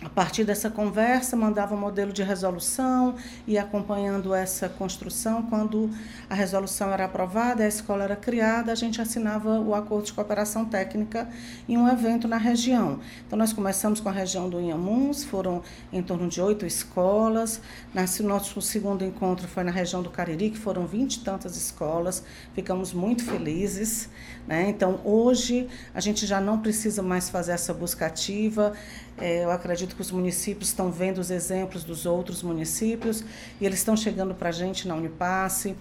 [0.00, 3.16] a partir dessa conversa, mandava um modelo de resolução
[3.48, 5.42] e acompanhando essa construção.
[5.42, 5.90] Quando
[6.30, 10.64] a resolução era aprovada, a escola era criada, a gente assinava o acordo de cooperação
[10.64, 11.28] técnica
[11.68, 13.00] em um evento na região.
[13.26, 17.60] Então, nós começamos com a região do Inhamuns, foram em torno de oito escolas.
[17.92, 22.22] Nosso segundo encontro foi na região do Cariri, que foram vinte e tantas escolas.
[22.54, 24.08] Ficamos muito felizes.
[24.46, 24.70] Né?
[24.70, 28.72] Então, hoje, a gente já não precisa mais fazer essa busca ativa.
[29.20, 33.24] É, eu acredito que os municípios estão vendo os exemplos dos outros municípios
[33.60, 35.76] e eles estão chegando para a gente na Unipasse.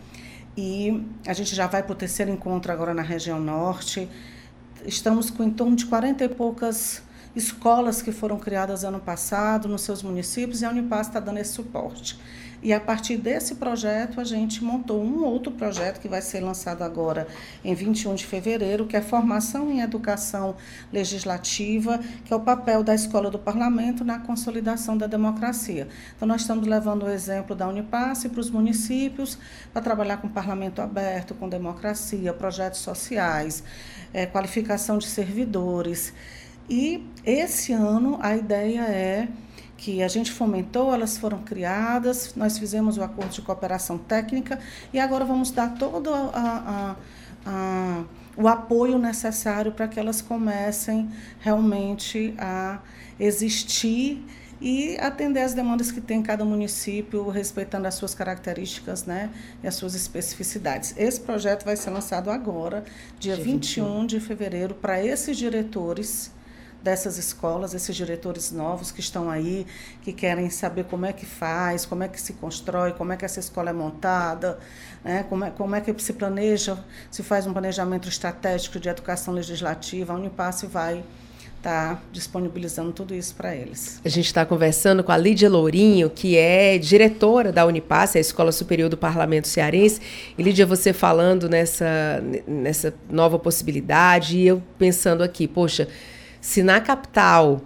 [0.55, 4.09] E a gente já vai para o terceiro encontro agora na região norte.
[4.85, 7.03] Estamos com em torno de 40 e poucas
[7.35, 11.53] escolas que foram criadas ano passado nos seus municípios e a Unipasse está dando esse
[11.53, 12.19] suporte.
[12.61, 16.81] E a partir desse projeto, a gente montou um outro projeto que vai ser lançado
[16.81, 17.27] agora
[17.63, 20.55] em 21 de fevereiro, que é Formação em Educação
[20.91, 25.87] Legislativa, que é o papel da Escola do Parlamento na consolidação da democracia.
[26.15, 29.37] Então, nós estamos levando o exemplo da Unipasse para os municípios,
[29.71, 33.63] para trabalhar com parlamento aberto, com democracia, projetos sociais,
[34.11, 36.11] é, qualificação de servidores.
[36.69, 39.27] E esse ano a ideia é
[39.77, 44.59] que a gente fomentou, elas foram criadas, nós fizemos o acordo de cooperação técnica
[44.91, 46.95] e agora vamos dar todo a, a,
[47.45, 48.03] a,
[48.35, 51.09] o apoio necessário para que elas comecem
[51.39, 52.79] realmente a
[53.19, 54.25] existir
[54.59, 59.29] e atender as demandas que tem cada município, respeitando as suas características né,
[59.63, 60.95] e as suas especificidades.
[60.97, 62.83] Esse projeto vai ser lançado agora,
[63.19, 66.31] dia, dia 21, 21 de fevereiro, para esses diretores
[66.81, 69.65] dessas escolas, esses diretores novos que estão aí,
[70.01, 73.25] que querem saber como é que faz, como é que se constrói, como é que
[73.25, 74.57] essa escola é montada,
[75.03, 75.25] né?
[75.27, 76.77] como, é, como é que se planeja,
[77.11, 81.03] se faz um planejamento estratégico de educação legislativa, a Unipasse vai
[81.57, 83.99] estar tá disponibilizando tudo isso para eles.
[84.05, 88.51] A gente está conversando com a Lídia Lourinho, que é diretora da Unipasse, a Escola
[88.51, 89.99] Superior do Parlamento Cearense.
[90.37, 95.87] E Lídia, você falando nessa, nessa nova possibilidade, e eu pensando aqui, poxa,
[96.47, 97.59] se na capital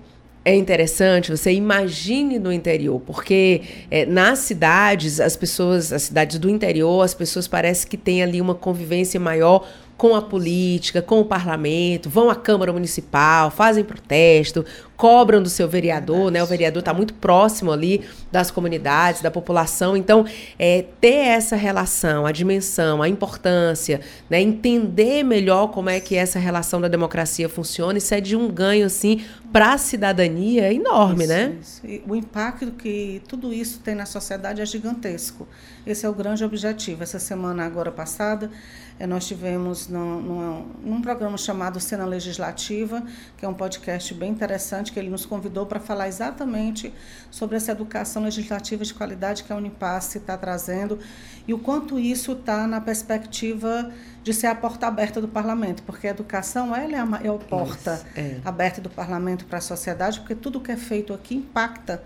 [0.44, 6.50] é interessante, você imagine no interior, porque é, nas cidades, as pessoas, as cidades do
[6.50, 9.70] interior, as pessoas parecem que têm ali uma convivência maior
[10.02, 14.66] com a política, com o parlamento, vão à Câmara Municipal, fazem protesto,
[14.98, 16.42] cobram do seu vereador, né?
[16.42, 19.96] O vereador está muito próximo ali das comunidades, da população.
[19.96, 20.26] Então,
[20.58, 24.42] é, ter essa relação, a dimensão, a importância, né?
[24.42, 28.88] entender melhor como é que essa relação da democracia funciona, isso é de um ganho,
[28.88, 31.58] assim, para a cidadania enorme, isso, né?
[31.60, 31.82] Isso.
[32.08, 35.48] o impacto que tudo isso tem na sociedade é gigantesco.
[35.86, 37.04] Esse é o grande objetivo.
[37.04, 38.50] Essa semana agora passada,
[38.98, 43.04] eh, nós tivemos num, num, num, programa chamado Cena Legislativa,
[43.36, 46.94] que é um podcast bem interessante, que ele nos convidou para falar exatamente
[47.30, 51.00] sobre essa educação legislativa de qualidade que a Unipasse está trazendo
[51.48, 53.92] e o quanto isso está na perspectiva
[54.24, 57.96] de ser a porta aberta do parlamento, porque a educação ela é a, é porta
[57.96, 58.40] isso, é.
[58.46, 62.04] aberta do parlamento para a sociedade, porque tudo que é feito aqui impacta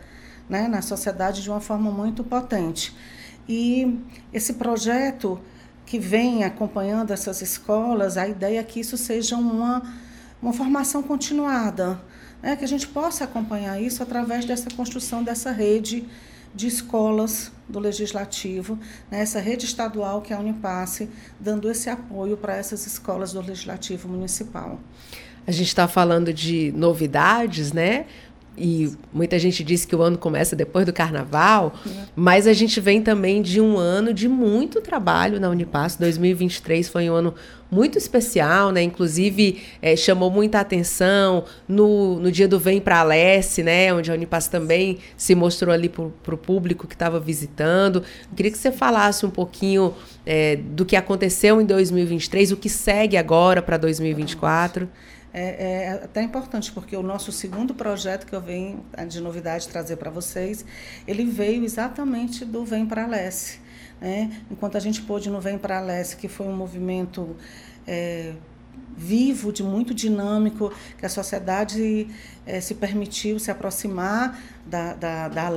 [0.50, 2.96] né, na sociedade de uma forma muito potente.
[3.48, 4.00] E
[4.34, 5.40] esse projeto
[5.86, 9.84] que vem acompanhando essas escolas, a ideia é que isso seja uma,
[10.42, 12.00] uma formação continuada,
[12.42, 12.56] né?
[12.56, 16.08] que a gente possa acompanhar isso através dessa construção dessa rede
[16.56, 18.80] de escolas do Legislativo,
[19.12, 19.22] né?
[19.40, 24.80] rede estadual que é a Unipasse, dando esse apoio para essas escolas do Legislativo Municipal.
[25.46, 28.06] A gente está falando de novidades, né?
[28.58, 31.74] E muita gente diz que o ano começa depois do carnaval,
[32.16, 35.96] mas a gente vem também de um ano de muito trabalho na Unipass.
[35.98, 37.34] 2023 foi um ano
[37.70, 38.82] muito especial, né?
[38.82, 43.94] Inclusive é, chamou muita atenção no, no dia do Vem para a Leste, né?
[43.94, 47.98] Onde a Unipass também se mostrou ali para o público que estava visitando.
[47.98, 49.94] Eu queria que você falasse um pouquinho
[50.26, 54.88] é, do que aconteceu em 2023, o que segue agora para 2024
[55.38, 59.98] é, é até importante, porque o nosso segundo projeto que eu venho de novidade trazer
[59.98, 60.64] para vocês,
[61.06, 63.60] ele veio exatamente do Vem para a Leste.
[64.00, 64.42] Né?
[64.50, 67.36] Enquanto a gente pôde no Vem para a Leste, que foi um movimento
[67.86, 68.34] é,
[68.96, 72.08] vivo, de muito dinâmico, que a sociedade
[72.46, 75.50] é, se permitiu se aproximar da, da, da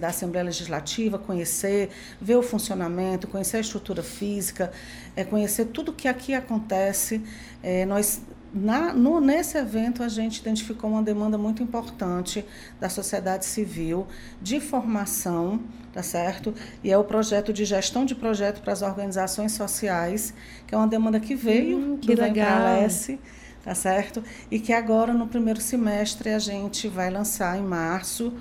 [0.00, 4.72] da Assembleia Legislativa, conhecer, ver o funcionamento, conhecer a estrutura física,
[5.14, 7.22] é, conhecer tudo o que aqui acontece.
[7.62, 8.20] É, nós
[8.54, 12.44] na, no, nesse evento, a gente identificou uma demanda muito importante
[12.78, 14.06] da sociedade civil
[14.42, 15.60] de formação,
[15.92, 16.54] tá certo?
[16.84, 20.34] E é o projeto de gestão de projeto para as organizações sociais,
[20.66, 22.88] que é uma demanda que veio hum, que do legal.
[23.64, 24.24] Tá certo?
[24.50, 28.32] E que agora, no primeiro semestre, a gente vai lançar em março.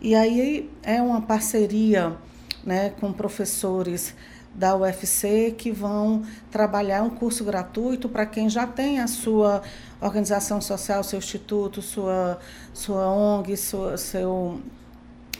[0.00, 2.16] E aí é uma parceria
[2.64, 4.14] né, com professores
[4.54, 9.62] da UFC que vão trabalhar um curso gratuito para quem já tem a sua
[10.00, 12.38] organização social, seu instituto, sua,
[12.72, 14.60] sua ONG, sua, seu,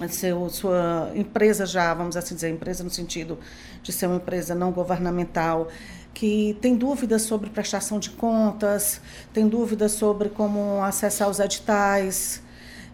[0.09, 3.39] seu, sua empresa já, vamos assim dizer, empresa no sentido
[3.83, 5.69] de ser uma empresa não governamental,
[6.15, 9.01] que tem dúvidas sobre prestação de contas,
[9.33, 12.43] tem dúvidas sobre como acessar os editais,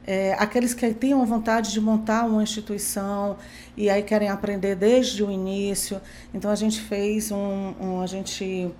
[0.06, 3.36] é, aqueles que tenham vontade de montar uma instituição
[3.76, 6.00] e aí querem aprender desde o início.
[6.32, 8.70] Então a gente fez um, um a gente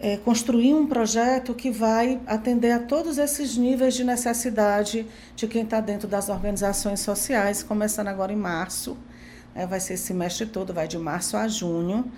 [0.00, 5.06] é, construiu um projeto que vai atender a todos esses níveis de necessidade
[5.36, 8.96] de quem está dentro das organizações sociais, começando agora em março.
[9.54, 12.10] É, vai ser esse semestre todo, vai de março a junho.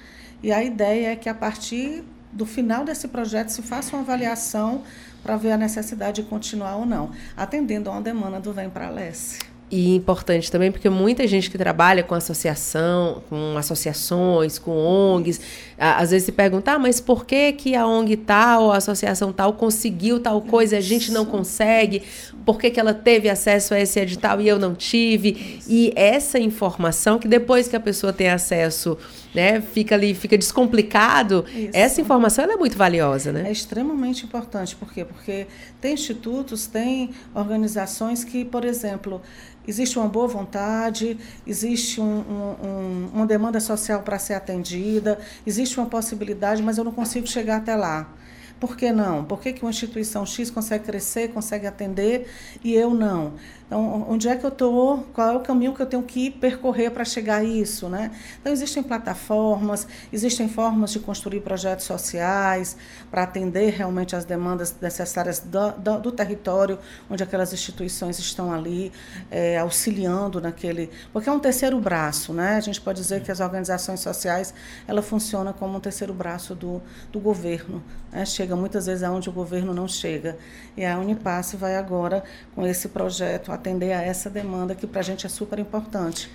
[0.43, 4.83] E a ideia é que a partir do final desse projeto se faça uma avaliação
[5.23, 8.87] para ver a necessidade de continuar ou não, atendendo a uma demanda do Vem para
[8.87, 9.51] a Leste.
[9.71, 15.41] E importante também porque muita gente que trabalha com associação, com associações, com ONGs,
[15.79, 19.53] às vezes se pergunta, ah, mas por que, que a ONG tal, a associação tal
[19.53, 22.03] conseguiu tal coisa e a gente não consegue?
[22.45, 25.61] Por que, que ela teve acesso a esse edital e eu não tive?
[25.69, 28.99] E essa informação que depois que a pessoa tem acesso
[29.35, 31.71] né, fica ali, fica descomplicado, Isso.
[31.73, 33.45] essa informação é muito valiosa, né?
[33.47, 35.05] É extremamente importante, por quê?
[35.05, 35.47] Porque
[35.81, 39.23] tem institutos, tem organizações que, por exemplo,
[39.67, 41.17] existe uma boa vontade,
[41.47, 46.93] existe um, um, uma demanda social para ser atendida, existe uma possibilidade, mas eu não
[46.93, 48.13] consigo chegar até lá.
[48.61, 49.25] Por que não?
[49.25, 52.29] Por que, que uma instituição X consegue crescer, consegue atender
[52.63, 53.33] e eu não?
[53.71, 55.07] Então, onde é que eu estou?
[55.15, 57.89] Qual é o caminho que eu tenho que percorrer para chegar a isso?
[57.89, 58.11] Né?
[58.41, 62.77] Então, existem plataformas, existem formas de construir projetos sociais
[63.13, 68.91] para atender realmente as demandas necessárias do, do, do território onde aquelas instituições estão ali,
[69.31, 70.91] é, auxiliando naquele.
[71.13, 72.57] Porque é um terceiro braço, né?
[72.57, 74.53] A gente pode dizer que as organizações sociais
[74.89, 76.83] ela funciona como um terceiro braço do,
[77.13, 77.81] do governo.
[78.11, 78.27] Né?
[78.27, 80.37] Chega muitas vezes aonde o governo não chega.
[80.77, 82.23] E a Unipasse vai agora,
[82.55, 86.31] com esse projeto, atender a essa demanda que para a gente é super importante.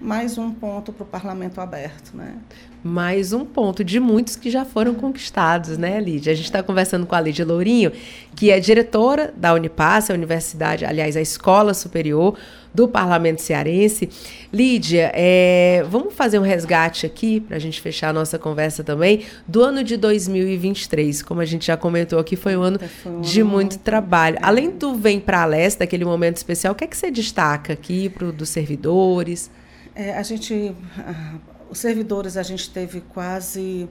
[0.00, 2.34] Mais um ponto para o parlamento aberto, né?
[2.82, 6.32] Mais um ponto de muitos que já foram conquistados, né, Lídia?
[6.32, 7.92] A gente está conversando com a Lídia Lourinho,
[8.34, 12.36] que é diretora da Unipass, a universidade, aliás, a Escola Superior
[12.74, 14.08] do Parlamento Cearense.
[14.52, 19.24] Lídia, é, vamos fazer um resgate aqui, para a gente fechar a nossa conversa também,
[19.46, 21.22] do ano de 2023.
[21.22, 22.80] Como a gente já comentou aqui, foi um ano
[23.22, 24.38] de muito trabalho.
[24.42, 27.72] Além do Vem para a Leste, aquele momento especial, o que é que você destaca
[27.72, 29.50] aqui para dos servidores?
[29.94, 31.34] É, a gente, ah,
[31.68, 33.88] os servidores, a gente teve quase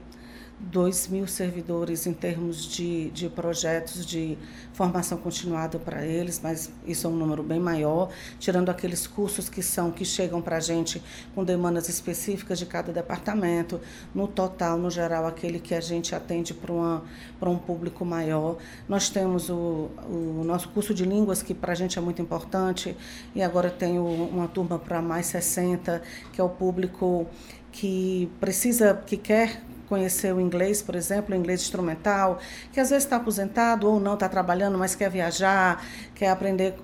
[0.60, 4.36] 2 mil servidores em termos de, de projetos de
[4.72, 9.62] formação continuada para eles, mas isso é um número bem maior, tirando aqueles cursos que
[9.62, 11.02] são que chegam para a gente
[11.34, 13.80] com demandas específicas de cada departamento.
[14.14, 18.56] No total, no geral, aquele que a gente atende para, um público maior.
[18.88, 22.96] Nós temos o, o nosso curso de línguas, que para a gente é muito importante,
[23.34, 26.02] e agora tenho uma turma para mais 60,
[26.32, 27.26] que é o público
[27.70, 32.38] que precisa, que quer conhecer o inglês, por exemplo, o inglês instrumental,
[32.72, 35.84] que às vezes está aposentado ou não está trabalhando, mas quer viajar,
[36.14, 36.74] quer aprender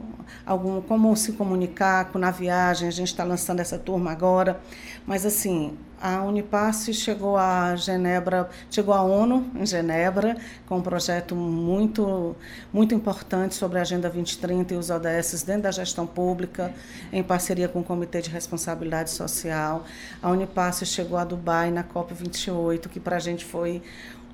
[0.46, 2.88] algum, como se comunicar na viagem.
[2.88, 4.60] A gente está lançando essa turma agora.
[5.06, 10.36] Mas, assim, a Unipasse chegou a Genebra, chegou à ONU em Genebra
[10.66, 12.36] com um projeto muito
[12.70, 16.74] muito importante sobre a Agenda 2030 e os ODS dentro da gestão pública,
[17.10, 19.86] em parceria com o Comitê de Responsabilidade Social.
[20.22, 23.80] A Unipasse chegou a Dubai na COP 28, que para a gente foi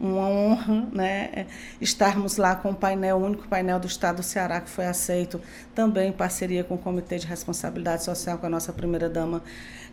[0.00, 1.46] uma honra né,
[1.80, 5.40] estarmos lá com o painel, o único painel do Estado do Ceará que foi aceito,
[5.74, 9.42] também em parceria com o Comitê de Responsabilidade Social, com a nossa primeira-dama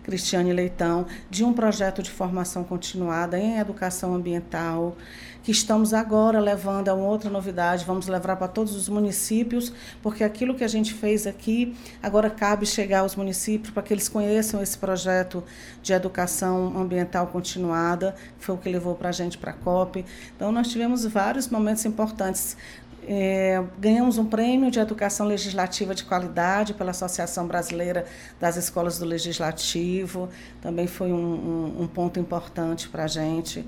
[0.08, 1.67] Cristiane Leitão, de um projeto
[2.02, 4.96] de formação continuada em educação ambiental,
[5.44, 10.24] que estamos agora levando a uma outra novidade, vamos levar para todos os municípios, porque
[10.24, 14.62] aquilo que a gente fez aqui, agora cabe chegar aos municípios para que eles conheçam
[14.62, 15.44] esse projeto
[15.82, 20.06] de educação ambiental continuada, foi o que levou para a gente para a COP.
[20.36, 22.58] Então, nós tivemos vários momentos importantes
[23.08, 28.06] é, ganhamos um prêmio de educação legislativa de qualidade pela Associação Brasileira
[28.38, 30.28] das Escolas do Legislativo,
[30.62, 33.66] também foi um, um, um ponto importante para a gente.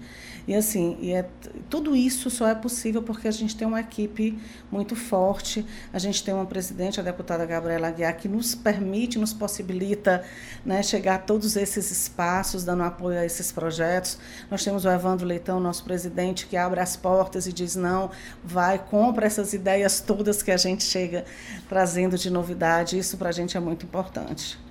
[0.47, 1.27] E assim, e é,
[1.69, 4.37] tudo isso só é possível porque a gente tem uma equipe
[4.71, 9.33] muito forte, a gente tem uma presidente, a deputada Gabriela Aguiar, que nos permite, nos
[9.33, 10.23] possibilita
[10.65, 14.17] né, chegar a todos esses espaços, dando apoio a esses projetos.
[14.49, 18.11] Nós temos o Evandro Leitão, nosso presidente, que abre as portas e diz: não,
[18.43, 21.25] vai, compra essas ideias todas que a gente chega
[21.67, 22.97] trazendo de novidade.
[22.97, 24.68] Isso para a gente é muito importante.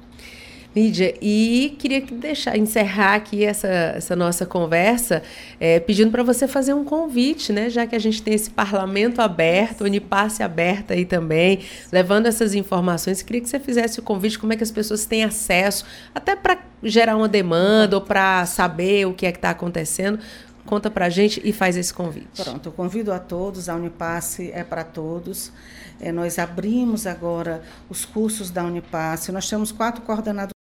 [0.78, 5.24] Lídia, e queria deixar encerrar aqui essa, essa nossa conversa
[5.58, 7.68] é, pedindo para você fazer um convite, né?
[7.68, 11.60] Já que a gente tem esse parlamento aberto, Unipasse aberta aí também,
[11.90, 13.22] levando essas informações.
[13.22, 16.58] Queria que você fizesse o convite, como é que as pessoas têm acesso, até para
[16.80, 20.20] gerar uma demanda ou para saber o que é que está acontecendo.
[20.64, 22.40] Conta para a gente e faz esse convite.
[22.40, 25.50] Pronto, eu convido a todos, a Unipasse é para todos.
[25.98, 30.57] É, nós abrimos agora os cursos da Unipasse, nós temos quatro coordenadores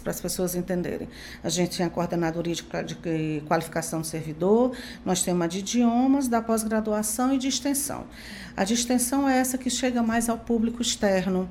[0.00, 1.08] para as pessoas entenderem.
[1.42, 6.40] A gente tem a coordenadoria de, qualificação do servidor, nós temos a de idiomas, da
[6.40, 8.06] pós-graduação e de extensão.
[8.56, 11.50] A de extensão é essa que chega mais ao público externo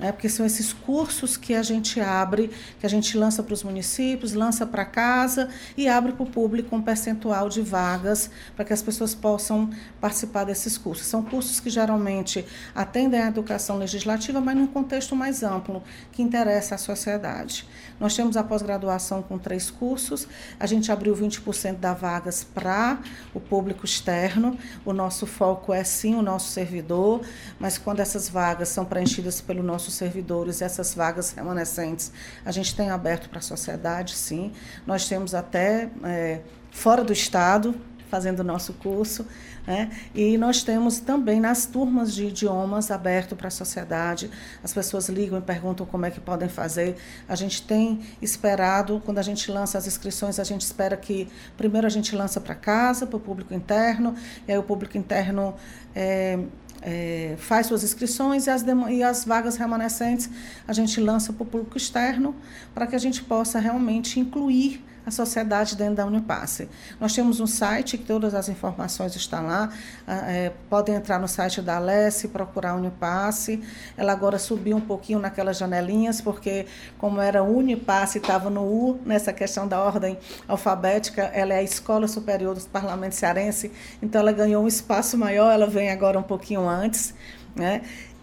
[0.00, 0.10] né?
[0.10, 4.32] porque são esses cursos que a gente abre, que a gente lança para os municípios,
[4.32, 8.82] lança para casa e abre para o público um percentual de vagas para que as
[8.82, 9.70] pessoas possam
[10.00, 11.06] participar desses cursos.
[11.06, 12.44] São cursos que geralmente
[12.74, 15.82] atendem à educação legislativa, mas num contexto mais amplo,
[16.12, 17.68] que interessa à sociedade.
[18.00, 20.26] Nós temos a pós-graduação com três cursos,
[20.58, 22.98] a gente abriu 20% das vagas para
[23.34, 27.20] o público externo, o nosso foco é sim o nosso servidor,
[27.58, 32.12] mas quando essas vagas são preenchidas pelo nosso nossos servidores, essas vagas remanescentes,
[32.44, 34.52] a gente tem aberto para a sociedade, sim.
[34.86, 37.74] Nós temos até é, fora do estado
[38.08, 39.24] fazendo o nosso curso.
[39.66, 39.88] Né?
[40.12, 44.28] E nós temos também nas turmas de idiomas aberto para a sociedade.
[44.64, 46.96] As pessoas ligam e perguntam como é que podem fazer.
[47.28, 51.86] A gente tem esperado, quando a gente lança as inscrições, a gente espera que primeiro
[51.86, 54.16] a gente lança para casa, para o público interno,
[54.48, 55.54] e aí o público interno
[55.94, 56.40] é,
[56.82, 60.30] é, faz suas inscrições e as, e as vagas remanescentes
[60.66, 62.34] a gente lança para o público externo
[62.74, 66.68] para que a gente possa realmente incluir a sociedade dentro da Unipasse.
[66.98, 69.68] Nós temos um site que todas as informações estão lá.
[70.06, 73.62] É, podem entrar no site da Alessi, procurar a Unipasse.
[73.96, 79.32] Ela agora subiu um pouquinho naquelas janelinhas, porque como era Unipasse, estava no U, nessa
[79.32, 80.16] questão da ordem
[80.48, 85.52] alfabética, ela é a Escola Superior do Parlamento Cearense, então ela ganhou um espaço maior,
[85.52, 87.12] ela vem agora um pouquinho antes.
[87.54, 87.82] Né?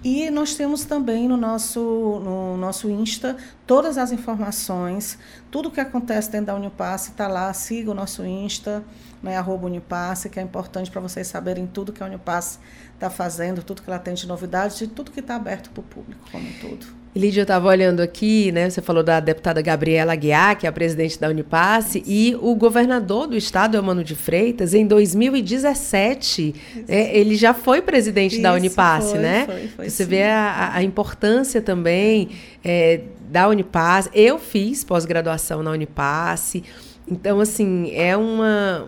[0.09, 1.81] E nós temos também no nosso,
[2.23, 3.35] no nosso Insta
[3.65, 5.19] todas as informações,
[5.51, 8.85] tudo que acontece dentro da Unipasse está lá, siga o nosso Insta,
[9.21, 12.57] né, arroba Unipasse, que é importante para vocês saberem tudo que a Unipasse
[12.93, 15.83] está fazendo, tudo que ela tem de novidades e tudo que está aberto para o
[15.83, 16.96] público como um todo.
[17.17, 18.69] Lídia, eu estava olhando aqui, né?
[18.69, 23.27] Você falou da deputada Gabriela Aguiar, que é a presidente da Unipasse, e o governador
[23.27, 26.55] do estado, Emano de Freitas, em 2017,
[26.87, 29.45] é, ele já foi presidente Isso, da Unipasse, foi, né?
[29.45, 30.09] Foi, foi, Você sim.
[30.09, 32.29] vê a, a, importância também
[32.63, 34.09] é, da Unipasse.
[34.13, 36.63] Eu fiz pós-graduação na Unipasse.
[37.09, 38.85] Então, assim, é uma,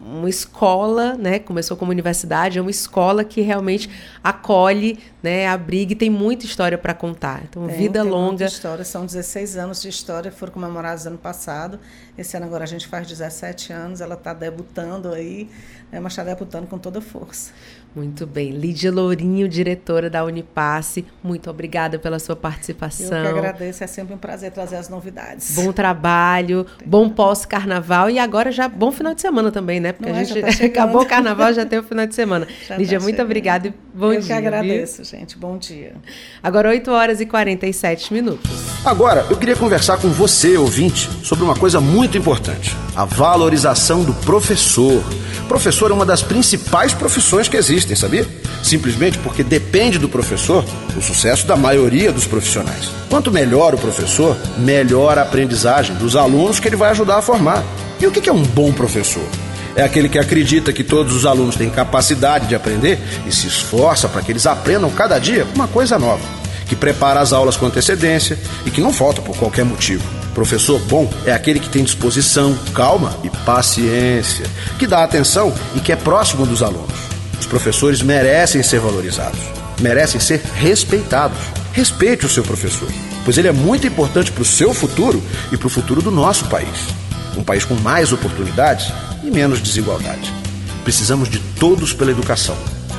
[0.00, 1.38] uma escola, né?
[1.38, 3.90] Começou como universidade, é uma escola que realmente
[4.24, 5.46] acolhe, né?
[5.46, 7.42] Abriga e tem muita história para contar.
[7.44, 8.28] Então, tem, vida tem longa.
[8.28, 11.78] Muita história, são 16 anos de história, foram comemorados ano passado.
[12.16, 15.50] Esse ano agora a gente faz 17 anos, ela está debutando aí,
[15.92, 16.00] né?
[16.00, 17.52] mas está debutando com toda força.
[17.94, 18.50] Muito bem.
[18.50, 23.18] Lídia Lourinho, diretora da Unipasse, muito obrigada pela sua participação.
[23.18, 25.54] Eu que agradeço, é sempre um prazer trazer as novidades.
[25.54, 29.92] Bom trabalho, bom pós-carnaval carnaval e agora já bom final de semana também, né?
[29.92, 32.46] Porque Não a é, gente tá acabou o carnaval, já tem o final de semana.
[32.66, 34.36] Já Lídia, tá muito obrigada e bom Eu dia.
[34.36, 35.04] Eu que agradeço, viu?
[35.04, 35.36] gente.
[35.36, 35.94] Bom dia.
[36.42, 38.50] Agora 8 horas e 47 minutos.
[38.84, 44.14] Agora, eu queria conversar com você, ouvinte, sobre uma coisa muito importante: a valorização do
[44.14, 45.02] professor.
[45.48, 48.26] Professor é uma das principais profissões que existem, sabia?
[48.62, 50.64] Simplesmente porque depende do professor
[50.96, 52.90] o sucesso da maioria dos profissionais.
[53.08, 57.64] Quanto melhor o professor, melhor a aprendizagem dos alunos que ele vai ajudar a formar.
[58.00, 59.24] E o que é um bom professor?
[59.78, 64.08] É aquele que acredita que todos os alunos têm capacidade de aprender e se esforça
[64.08, 66.20] para que eles aprendam cada dia uma coisa nova,
[66.66, 70.02] que prepara as aulas com antecedência e que não falta por qualquer motivo.
[70.34, 74.46] Professor bom é aquele que tem disposição, calma e paciência,
[74.80, 76.98] que dá atenção e que é próximo dos alunos.
[77.38, 79.38] Os professores merecem ser valorizados,
[79.80, 81.38] merecem ser respeitados.
[81.72, 82.88] Respeite o seu professor,
[83.24, 85.22] pois ele é muito importante para o seu futuro
[85.52, 87.07] e para o futuro do nosso país.
[87.38, 90.34] Um país com mais oportunidades e menos desigualdade.
[90.82, 92.56] Precisamos de todos pela educação.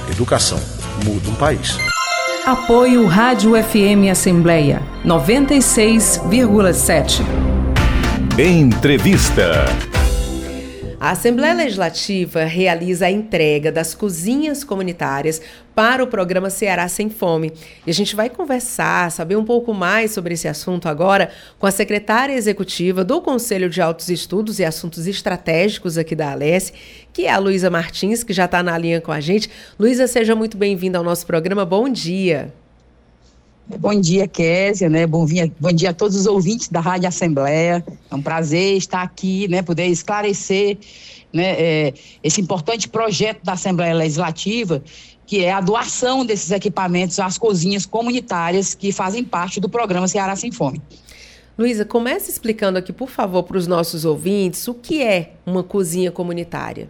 [0.09, 0.61] Educação
[1.03, 1.77] muda um país.
[2.45, 7.21] Apoio Rádio FM Assembleia 96,7.
[8.39, 9.65] Entrevista.
[11.01, 15.41] A Assembleia Legislativa realiza a entrega das cozinhas comunitárias
[15.73, 17.53] para o programa Ceará Sem Fome.
[17.87, 21.71] E a gente vai conversar, saber um pouco mais sobre esse assunto agora com a
[21.71, 26.73] secretária executiva do Conselho de Altos Estudos e Assuntos Estratégicos aqui da Alesse,
[27.13, 29.49] que é a Luísa Martins, que já está na linha com a gente.
[29.79, 31.65] Luísa, seja muito bem-vinda ao nosso programa.
[31.65, 32.53] Bom dia.
[33.77, 35.05] Bom dia, Késia, né?
[35.05, 37.85] Bom dia, bom dia a todos os ouvintes da Rádio Assembleia.
[38.09, 39.61] É um prazer estar aqui, né?
[39.61, 40.79] Poder esclarecer
[41.31, 41.93] né, é,
[42.23, 44.83] esse importante projeto da Assembleia Legislativa,
[45.27, 50.35] que é a doação desses equipamentos às cozinhas comunitárias que fazem parte do programa Ceará
[50.35, 50.81] Sem Fome.
[51.55, 56.11] Luísa, comece explicando aqui, por favor, para os nossos ouvintes o que é uma cozinha
[56.11, 56.89] comunitária.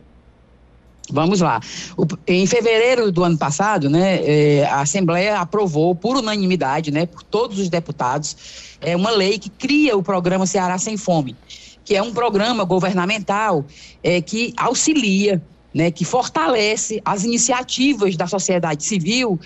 [1.12, 1.60] Vamos lá.
[1.98, 7.24] O, em fevereiro do ano passado, né, é, a Assembleia aprovou por unanimidade, né, por
[7.24, 11.36] todos os deputados, é, uma lei que cria o programa Ceará Sem Fome,
[11.84, 13.66] que é um programa governamental
[14.04, 15.42] é, que auxilia,
[15.74, 19.40] né, que fortalece as iniciativas da sociedade civil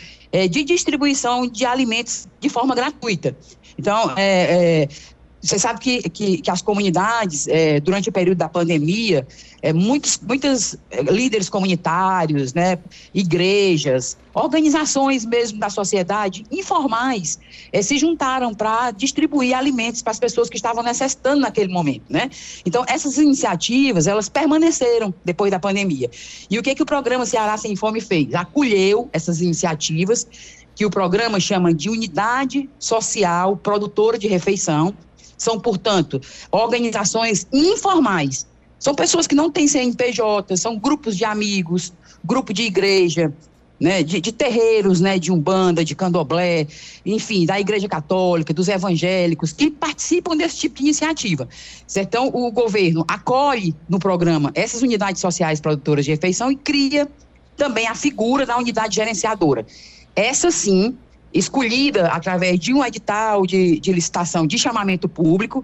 [0.49, 3.37] de distribuição de alimentos de forma gratuita.
[3.77, 4.87] Então, é, é,
[5.43, 9.27] você sabe que, que, que as comunidades, é, durante o período da pandemia,
[9.61, 12.79] é, muitos, muitos é, líderes comunitários, né,
[13.13, 17.37] igrejas, organizações mesmo da sociedade, informais,
[17.73, 22.05] é, se juntaram para distribuir alimentos para as pessoas que estavam necessitando naquele momento.
[22.09, 22.29] Né?
[22.65, 26.09] Então, essas iniciativas, elas permaneceram depois da pandemia.
[26.49, 28.33] E o que, que o programa Ceará Sem Fome fez?
[28.33, 30.25] Acolheu essas iniciativas,
[30.75, 34.93] que o programa chama de Unidade Social Produtora de Refeição,
[35.43, 36.21] são, portanto,
[36.51, 38.47] organizações informais.
[38.79, 43.33] São pessoas que não têm CNPJ, são grupos de amigos, grupo de igreja,
[43.79, 46.67] né, de, de, terreiros, né, de umbanda, de candomblé,
[47.05, 51.47] enfim, da igreja católica, dos evangélicos, que participam desse tipo de iniciativa.
[51.95, 57.09] Então, o governo acolhe no programa essas unidades sociais produtoras de refeição e cria
[57.57, 59.65] também a figura da unidade gerenciadora.
[60.15, 60.95] Essa sim
[61.33, 65.63] escolhida através de um edital de, de licitação de chamamento público,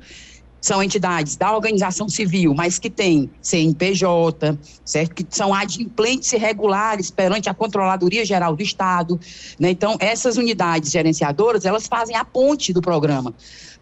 [0.62, 5.16] são entidades da organização civil, mas que têm CNPJ, certo?
[5.16, 9.20] Que são adimplentes regulares perante a Controladoria Geral do Estado.
[9.58, 9.70] Né?
[9.70, 13.34] Então, essas unidades gerenciadoras, elas fazem a ponte do programa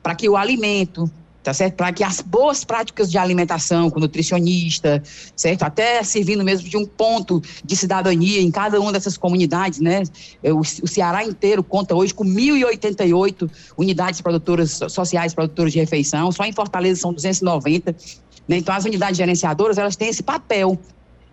[0.03, 1.11] para que o alimento,
[1.47, 1.75] tá certo?
[1.75, 5.01] Para que as boas práticas de alimentação com nutricionista,
[5.33, 5.63] certo?
[5.63, 10.03] Até servindo mesmo de um ponto de cidadania em cada uma dessas comunidades, né?
[10.43, 16.43] O, o Ceará inteiro conta hoje com 1.088 unidades produtoras sociais produtoras de refeição, só
[16.43, 17.95] em Fortaleza são 290.
[18.45, 18.57] Né?
[18.57, 20.77] Então, as unidades gerenciadoras, elas têm esse papel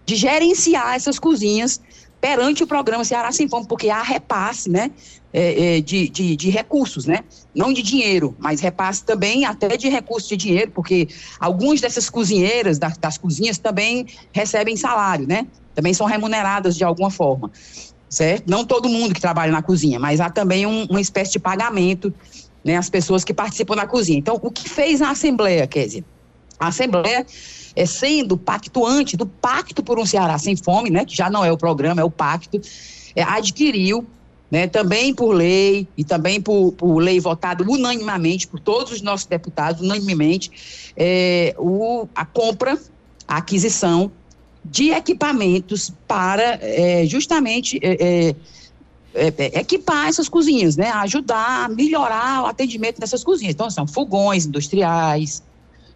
[0.07, 1.81] de gerenciar essas cozinhas
[2.25, 4.91] perante o programa Ceará Sem Fome, porque há repasse, né?
[5.31, 7.23] é, é, de, de, de, recursos, né?
[7.55, 11.07] Não de dinheiro, mas repasse também até de recursos de dinheiro, porque
[11.39, 15.47] algumas dessas cozinheiras das, das cozinhas também recebem salário, né?
[15.75, 17.51] Também são remuneradas de alguma forma,
[18.09, 18.49] certo?
[18.49, 22.11] Não todo mundo que trabalha na cozinha, mas há também um, uma espécie de pagamento,
[22.65, 22.79] né?
[22.79, 24.19] As pessoas que participam da cozinha.
[24.19, 26.03] Então, o que fez a Assembleia, Kézia?
[26.65, 27.27] A Assembleia
[27.77, 31.51] é, sendo pactuante do Pacto por um Ceará Sem Fome, né, que já não é
[31.51, 32.61] o programa, é o pacto,
[33.15, 34.07] é, adquiriu
[34.51, 39.27] né, também por lei e também por, por lei votada unanimamente por todos os nossos
[39.27, 42.79] deputados, unanimemente, é, o, a compra,
[43.27, 44.13] a aquisição
[44.65, 48.35] de equipamentos para é, justamente é,
[49.15, 53.55] é, é equipar essas cozinhas, né, ajudar a melhorar o atendimento dessas cozinhas.
[53.55, 55.43] Então, são fogões industriais,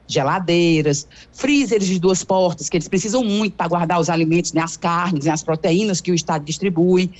[0.09, 4.77] geladeiras, freezers de duas portas, que eles precisam muito para guardar os alimentos, né, as
[4.77, 7.13] carnes, né, as proteínas que o Estado distribui,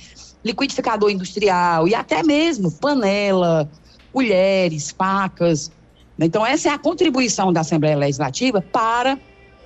[0.43, 3.69] liquidificador industrial e até mesmo panela,
[4.11, 5.71] colheres, facas.
[6.17, 6.25] Né.
[6.25, 9.17] Então, essa é a contribuição da Assembleia Legislativa para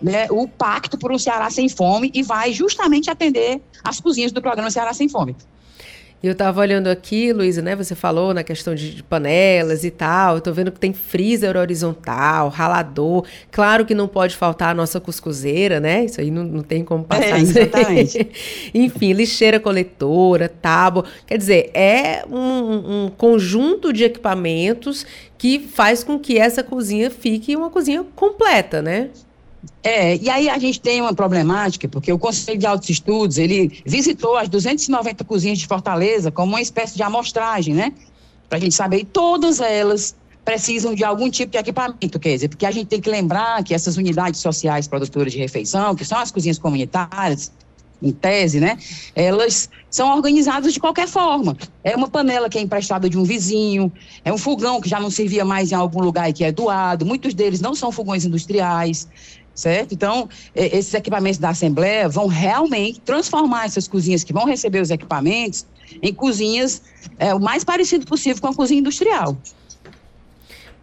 [0.02, 4.42] né, o Pacto por um Ceará Sem Fome e vai justamente atender as cozinhas do
[4.42, 5.36] programa Ceará Sem Fome.
[6.24, 7.76] Eu estava olhando aqui, Luísa, né?
[7.76, 10.36] Você falou na questão de, de panelas e tal.
[10.36, 13.26] Eu tô vendo que tem freezer horizontal, ralador.
[13.52, 16.06] Claro que não pode faltar a nossa cuscuzeira, né?
[16.06, 17.38] Isso aí não, não tem como passar.
[17.38, 18.26] É, exatamente.
[18.74, 21.04] Enfim, lixeira coletora, tábua.
[21.28, 25.06] Quer dizer, é um, um conjunto de equipamentos
[25.38, 29.10] que faz com que essa cozinha fique uma cozinha completa, né?
[29.82, 33.82] É, e aí a gente tem uma problemática, porque o Conselho de Altos Estudos, ele
[33.86, 37.94] visitou as 290 cozinhas de Fortaleza como uma espécie de amostragem, né?
[38.48, 42.50] Para a gente saber, e todas elas precisam de algum tipo de equipamento, quer dizer,
[42.50, 46.18] porque a gente tem que lembrar que essas unidades sociais produtoras de refeição, que são
[46.20, 47.52] as cozinhas comunitárias,
[48.04, 48.78] em tese, né?
[49.16, 51.56] Elas são organizadas de qualquer forma.
[51.84, 53.92] É uma panela que é emprestada de um vizinho,
[54.26, 57.06] é um fogão que já não servia mais em algum lugar e que é doado.
[57.06, 59.08] Muitos deles não são fogões industriais
[59.54, 59.94] certo?
[59.94, 65.66] Então, esses equipamentos da Assembleia vão realmente transformar essas cozinhas que vão receber os equipamentos
[66.02, 66.82] em cozinhas
[67.20, 69.38] é, o mais parecido possível com a cozinha industrial.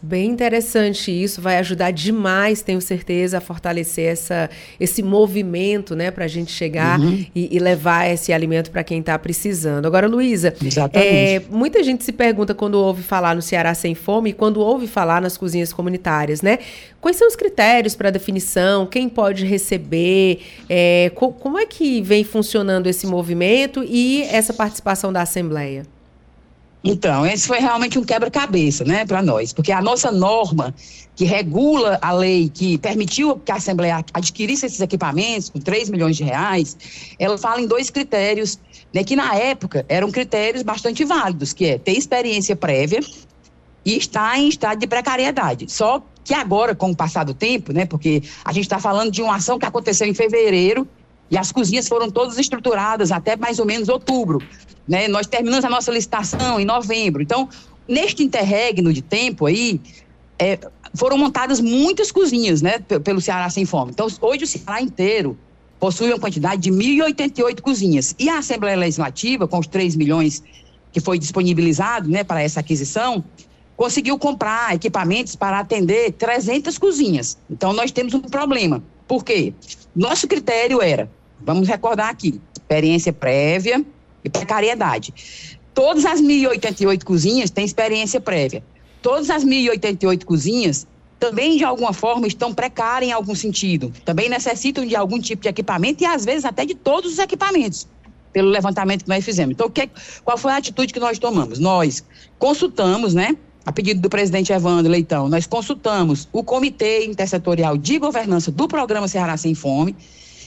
[0.03, 4.49] Bem interessante isso, vai ajudar demais, tenho certeza, a fortalecer essa,
[4.79, 7.27] esse movimento, né, para a gente chegar uhum.
[7.35, 9.85] e, e, levar esse alimento para quem está precisando.
[9.85, 10.55] Agora, Luísa,
[10.95, 14.87] é, muita gente se pergunta quando ouve falar no Ceará Sem Fome e quando ouve
[14.87, 16.61] falar nas cozinhas comunitárias, né?
[16.99, 18.87] Quais são os critérios para definição?
[18.87, 20.41] Quem pode receber?
[20.67, 25.83] É, co como é que vem funcionando esse movimento e essa participação da Assembleia?
[26.83, 30.75] Então, esse foi realmente um quebra-cabeça, né, para nós, porque a nossa norma
[31.15, 36.17] que regula a lei que permitiu que a Assembleia adquirisse esses equipamentos com 3 milhões
[36.17, 36.77] de reais,
[37.19, 38.59] ela fala em dois critérios,
[38.95, 43.01] né, que na época eram critérios bastante válidos, que é ter experiência prévia
[43.85, 45.71] e estar em estado de precariedade.
[45.71, 49.21] Só que agora, com o passar do tempo, né, porque a gente está falando de
[49.21, 50.89] uma ação que aconteceu em fevereiro
[51.31, 54.43] e as cozinhas foram todas estruturadas até mais ou menos outubro.
[54.87, 55.07] Né?
[55.07, 57.23] Nós terminamos a nossa licitação em novembro.
[57.23, 57.49] Então,
[57.87, 59.81] neste interregno de tempo aí,
[60.39, 60.59] é,
[60.95, 63.93] foram montadas muitas cozinhas né, pelo Ceará Sem Fome.
[63.93, 65.39] Então, hoje o Ceará inteiro
[65.79, 68.15] possui uma quantidade de 1.088 cozinhas.
[68.19, 70.43] E a Assembleia Legislativa, com os 3 milhões
[70.93, 73.25] que foi disponibilizado né, para essa aquisição,
[73.77, 77.39] conseguiu comprar equipamentos para atender 300 cozinhas.
[77.49, 78.83] Então, nós temos um problema.
[79.07, 79.55] Por quê?
[79.95, 81.09] Nosso critério era
[81.43, 83.85] Vamos recordar aqui: experiência prévia
[84.25, 85.13] e precariedade.
[85.75, 88.63] Todas as 1.088 cozinhas têm experiência prévia.
[89.03, 90.87] Todas as 1.088 cozinhas
[91.19, 93.93] também, de alguma forma, estão precárias em algum sentido.
[94.05, 97.87] Também necessitam de algum tipo de equipamento e, às vezes, até de todos os equipamentos,
[98.33, 99.53] pelo levantamento que nós fizemos.
[99.53, 99.89] Então, que,
[100.25, 101.59] qual foi a atitude que nós tomamos?
[101.59, 102.03] Nós
[102.39, 103.37] consultamos, né?
[103.67, 109.07] A pedido do presidente Evandro Leitão, nós consultamos o Comitê Intersetorial de Governança do Programa
[109.07, 109.95] Ceará Sem Fome,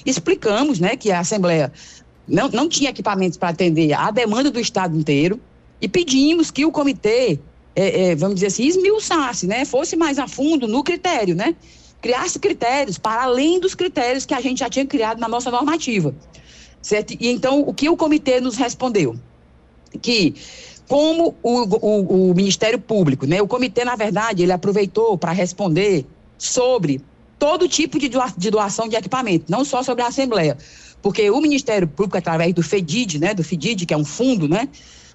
[0.06, 1.72] explicamos né, que a Assembleia
[2.28, 5.40] não, não tinha equipamentos para atender a demanda do Estado inteiro
[5.82, 7.40] e pedimos que o comitê,
[7.76, 11.56] é, é, vamos dizer assim, esmiuçasse, né, fosse mais a fundo no critério, né,
[12.02, 16.14] criasse critérios para além dos critérios que a gente já tinha criado na nossa normativa.
[16.82, 17.16] Certo?
[17.18, 19.16] E então, o que o comitê nos respondeu?
[20.02, 20.36] Que
[20.88, 26.06] como o, o, o Ministério Público, né, o comitê, na verdade, ele aproveitou para responder
[26.38, 27.02] sobre
[27.44, 30.58] todo tipo de doação de equipamento, não só sobre a Assembleia.
[31.02, 34.70] Porque o Ministério Público, através do FEDID, né, do FEDID, que é um fundo, né,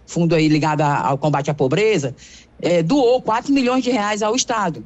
[0.05, 2.15] fundo aí ligado ao combate à pobreza,
[2.61, 4.85] é, doou 4 milhões de reais ao Estado.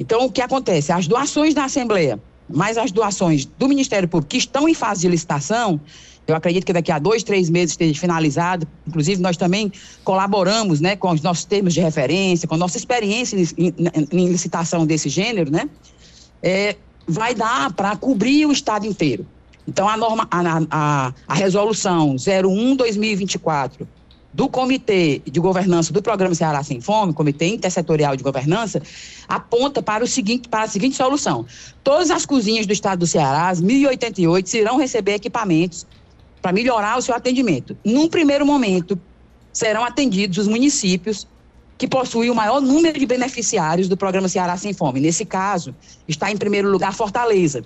[0.00, 0.90] Então, o que acontece?
[0.90, 2.18] As doações da Assembleia,
[2.52, 5.80] mais as doações do Ministério Público, que estão em fase de licitação,
[6.26, 8.66] eu acredito que daqui a dois, três meses esteja finalizado.
[8.84, 9.70] Inclusive, nós também
[10.02, 13.74] colaboramos né, com os nossos termos de referência, com a nossa experiência em, em,
[14.10, 15.68] em licitação desse gênero, né?
[16.44, 16.76] É,
[17.08, 19.26] vai dar para cobrir o estado inteiro.
[19.66, 23.86] Então, a, norma, a, a, a resolução 01-2024
[24.30, 28.82] do Comitê de Governança do Programa Ceará Sem Fome, Comitê Intersetorial de Governança,
[29.26, 31.46] aponta para, o seguinte, para a seguinte solução.
[31.82, 35.86] Todas as cozinhas do estado do Ceará, as 1.088, irão receber equipamentos
[36.42, 37.74] para melhorar o seu atendimento.
[37.82, 39.00] Num primeiro momento,
[39.50, 41.26] serão atendidos os municípios
[41.76, 45.00] que possui o maior número de beneficiários do programa Ceará Sem Fome.
[45.00, 45.74] Nesse caso,
[46.06, 47.64] está em primeiro lugar Fortaleza.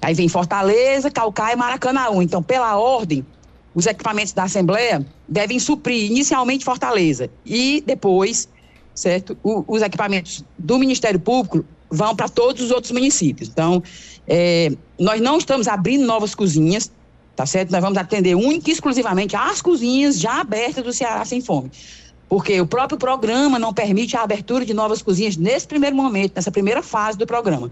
[0.00, 2.22] Aí vem Fortaleza, Calcaia e Maracanãú.
[2.22, 3.26] Então, pela ordem,
[3.74, 8.48] os equipamentos da Assembleia devem suprir inicialmente Fortaleza e depois,
[8.94, 13.48] certo, o, os equipamentos do Ministério Público vão para todos os outros municípios.
[13.48, 13.82] Então,
[14.26, 16.90] é, nós não estamos abrindo novas cozinhas,
[17.34, 17.70] tá certo?
[17.70, 21.70] Nós vamos atender única e exclusivamente as cozinhas já abertas do Ceará Sem Fome.
[22.28, 26.50] Porque o próprio programa não permite a abertura de novas cozinhas nesse primeiro momento, nessa
[26.50, 27.70] primeira fase do programa.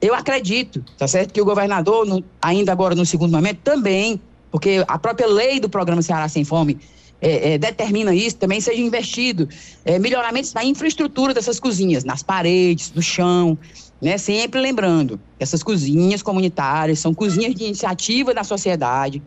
[0.00, 4.20] Eu acredito, tá certo, que o governador, no, ainda agora no segundo momento, também,
[4.50, 6.78] porque a própria lei do programa Ceará Sem Fome
[7.20, 9.48] é, é, determina isso, também seja investido
[9.84, 13.56] é, melhoramentos na infraestrutura dessas cozinhas, nas paredes, no chão,
[14.00, 14.18] né?
[14.18, 19.22] Sempre lembrando que essas cozinhas comunitárias são cozinhas de iniciativa da sociedade,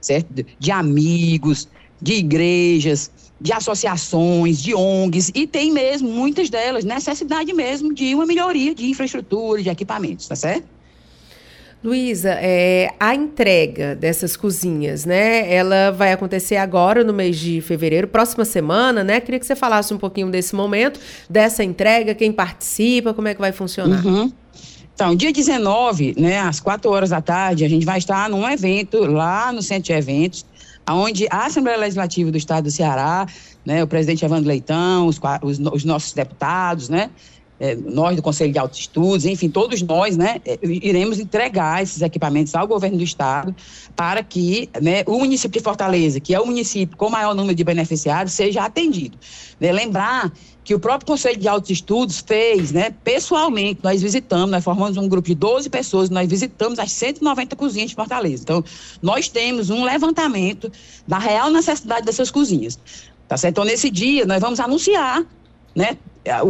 [0.00, 0.42] certo?
[0.58, 1.68] De amigos,
[2.00, 3.10] de igrejas,
[3.44, 8.88] de associações, de ONGs, e tem mesmo, muitas delas, necessidade mesmo de uma melhoria de
[8.88, 10.64] infraestrutura, de equipamentos, tá certo?
[11.84, 15.54] Luísa, é, a entrega dessas cozinhas, né?
[15.54, 19.20] Ela vai acontecer agora no mês de fevereiro, próxima semana, né?
[19.20, 23.40] Queria que você falasse um pouquinho desse momento, dessa entrega, quem participa, como é que
[23.42, 24.02] vai funcionar.
[24.06, 24.32] Uhum.
[24.94, 29.04] Então, dia 19, né, às 4 horas da tarde, a gente vai estar num evento
[29.04, 30.46] lá no Centro de Eventos,
[30.88, 33.26] onde a Assembleia Legislativa do Estado do Ceará,
[33.64, 37.10] né, o presidente Evandro Leitão, os, os, os nossos deputados, né,
[37.58, 42.02] é, nós do Conselho de Altos Estudos, enfim, todos nós, né, é, iremos entregar esses
[42.02, 43.54] equipamentos ao governo do estado
[43.94, 47.64] para que né, o município de Fortaleza, que é o município com maior número de
[47.64, 49.16] beneficiários, seja atendido.
[49.60, 50.32] Né, lembrar
[50.64, 55.06] que o próprio Conselho de Altos Estudos fez, né, pessoalmente, nós visitamos, nós formamos um
[55.06, 58.42] grupo de 12 pessoas, nós visitamos as 190 cozinhas de Fortaleza.
[58.42, 58.64] Então,
[59.02, 60.72] nós temos um levantamento
[61.06, 62.78] da real necessidade dessas cozinhas.
[63.28, 63.52] Tá certo?
[63.52, 65.24] Então, nesse dia, nós vamos anunciar
[65.74, 65.98] né,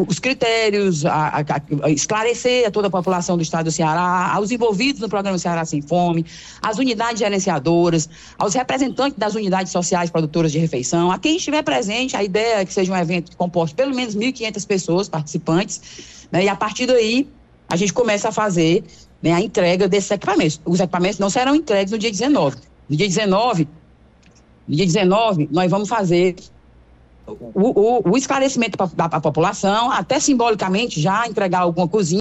[0.09, 1.45] os critérios, a, a,
[1.83, 5.65] a, esclarecer a toda a população do estado do Ceará, aos envolvidos no programa Ceará
[5.65, 6.25] Sem Fome,
[6.63, 8.09] às unidades gerenciadoras,
[8.39, 12.65] aos representantes das unidades sociais produtoras de refeição, a quem estiver presente, a ideia é
[12.65, 17.29] que seja um evento composto pelo menos 1.500 pessoas participantes, né, e a partir daí
[17.69, 18.85] a gente começa a fazer
[19.21, 20.61] né, a entrega desses equipamentos.
[20.65, 22.57] Os equipamentos não serão entregues no dia 19.
[22.89, 23.67] No dia 19,
[24.69, 26.37] no dia 19, nós vamos fazer
[27.27, 32.21] o, o, o esclarecimento da, da população, até simbolicamente já entregar alguma cozinha,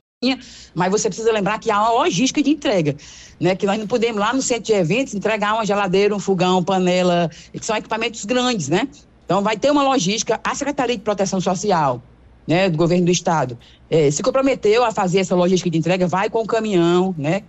[0.74, 2.96] mas você precisa lembrar que há uma logística de entrega,
[3.40, 3.56] né?
[3.56, 7.30] Que nós não podemos lá no centro de eventos entregar uma geladeira, um fogão, panela,
[7.52, 8.88] que são equipamentos grandes, né?
[9.26, 10.40] Então vai ter uma logística.
[10.44, 12.02] A Secretaria de Proteção Social,
[12.48, 13.58] né, do Governo do Estado,
[13.90, 17.44] eh, se comprometeu a fazer essa logística de entrega, vai com o caminhão, né?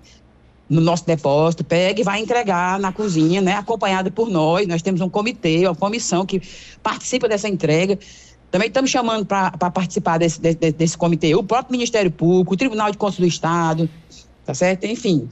[0.69, 4.67] No nosso depósito, pega e vai entregar na cozinha, né, acompanhado por nós.
[4.67, 6.41] Nós temos um comitê, uma comissão que
[6.83, 7.99] participa dessa entrega.
[8.51, 12.91] Também estamos chamando para participar desse, desse, desse comitê o próprio Ministério Público, o Tribunal
[12.91, 13.91] de Contas do Estado,
[14.45, 14.85] tá certo?
[14.85, 15.29] Enfim,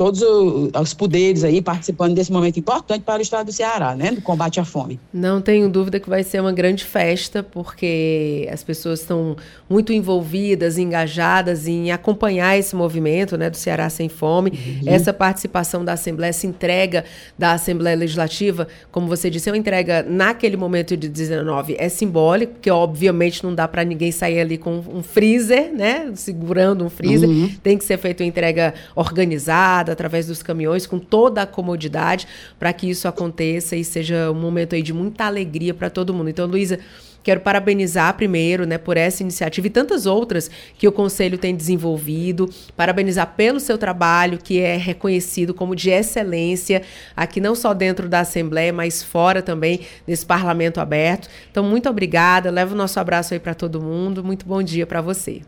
[0.00, 4.22] todos os poderes aí participando desse momento importante para o estado do Ceará, né, do
[4.22, 4.98] combate à fome.
[5.12, 9.36] Não tenho dúvida que vai ser uma grande festa, porque as pessoas estão
[9.68, 14.52] muito envolvidas, engajadas em acompanhar esse movimento, né, do Ceará sem fome.
[14.52, 14.90] Uhum.
[14.90, 17.04] Essa participação da Assembleia, essa entrega
[17.38, 22.54] da Assembleia Legislativa, como você disse, é uma entrega naquele momento de 19 é simbólico,
[22.54, 27.28] porque obviamente não dá para ninguém sair ali com um freezer, né, segurando um freezer.
[27.28, 27.50] Uhum.
[27.62, 32.26] Tem que ser feita uma entrega organizada através dos caminhões, com toda a comodidade,
[32.58, 36.30] para que isso aconteça e seja um momento aí de muita alegria para todo mundo.
[36.30, 36.78] Então, Luísa,
[37.22, 42.48] Quero parabenizar primeiro, né, por essa iniciativa e tantas outras que o conselho tem desenvolvido.
[42.76, 46.82] Parabenizar pelo seu trabalho, que é reconhecido como de excelência
[47.14, 51.28] aqui não só dentro da Assembleia, mas fora também desse parlamento aberto.
[51.50, 52.50] Então, muito obrigada.
[52.50, 54.24] Leva o nosso abraço aí para todo mundo.
[54.24, 55.42] Muito bom dia para você.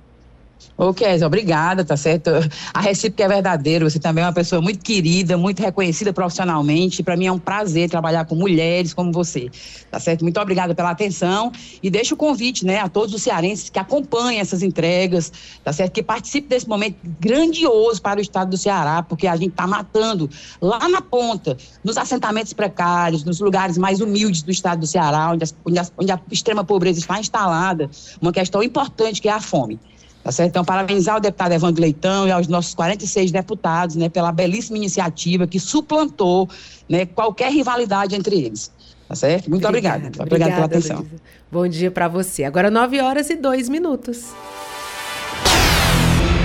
[0.77, 0.95] Ô,
[1.25, 2.31] obrigada, tá certo?
[2.73, 3.89] A recíproca é verdadeira.
[3.89, 7.03] Você também é uma pessoa muito querida, muito reconhecida profissionalmente.
[7.03, 9.51] Para mim é um prazer trabalhar com mulheres como você,
[9.91, 10.23] tá certo?
[10.23, 11.53] Muito obrigada pela atenção
[11.83, 15.33] e deixo o convite, né, a todos os cearenses que acompanhem essas entregas,
[15.63, 15.93] tá certo?
[15.93, 20.29] Que participem desse momento grandioso para o estado do Ceará, porque a gente está matando
[20.61, 25.45] lá na ponta, nos assentamentos precários, nos lugares mais humildes do estado do Ceará, onde,
[25.65, 27.91] onde, a, onde a extrema pobreza está instalada,
[28.21, 29.79] uma questão importante que é a fome.
[30.23, 30.51] Tá certo?
[30.51, 35.47] Então, parabenizar o deputado Evandro Leitão e aos nossos 46 deputados, né, pela belíssima iniciativa
[35.47, 36.49] que suplantou,
[36.89, 38.71] né, qualquer rivalidade entre eles.
[39.09, 39.51] Tá certo?
[39.51, 40.07] Muito obrigada.
[40.07, 40.99] Obrigada, obrigada pela atenção.
[40.99, 41.17] Luísa.
[41.51, 42.45] Bom dia para você.
[42.45, 44.29] Agora 9 horas e 2 minutos.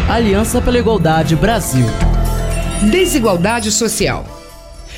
[0.10, 1.86] Aliança pela Igualdade Brasil.
[2.90, 4.26] Desigualdade social.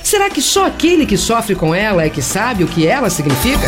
[0.04, 3.68] Será que só aquele que sofre com ela é que sabe o que ela significa?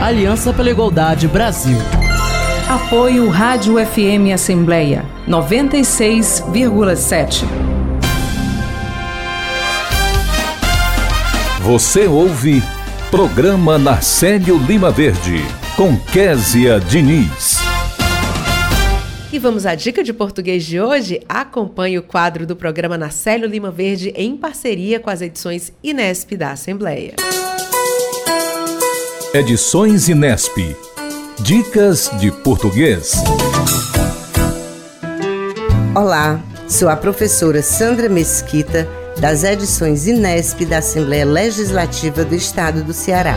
[0.00, 1.76] Aliança pela Igualdade Brasil.
[2.68, 7.44] Apoio Rádio FM Assembleia 96,7.
[11.62, 12.62] Você ouve
[13.10, 15.44] Programa Narcélio Lima Verde,
[15.76, 17.58] com Késia Diniz.
[19.32, 21.20] E vamos à dica de português de hoje?
[21.28, 26.52] Acompanhe o quadro do programa Narcélio Lima Verde em parceria com as edições Inesp da
[26.52, 27.16] Assembleia.
[29.34, 30.74] Edições Inesp.
[31.40, 33.12] Dicas de português.
[35.94, 38.88] Olá, sou a professora Sandra Mesquita
[39.20, 43.36] das edições Inesp da Assembleia Legislativa do Estado do Ceará.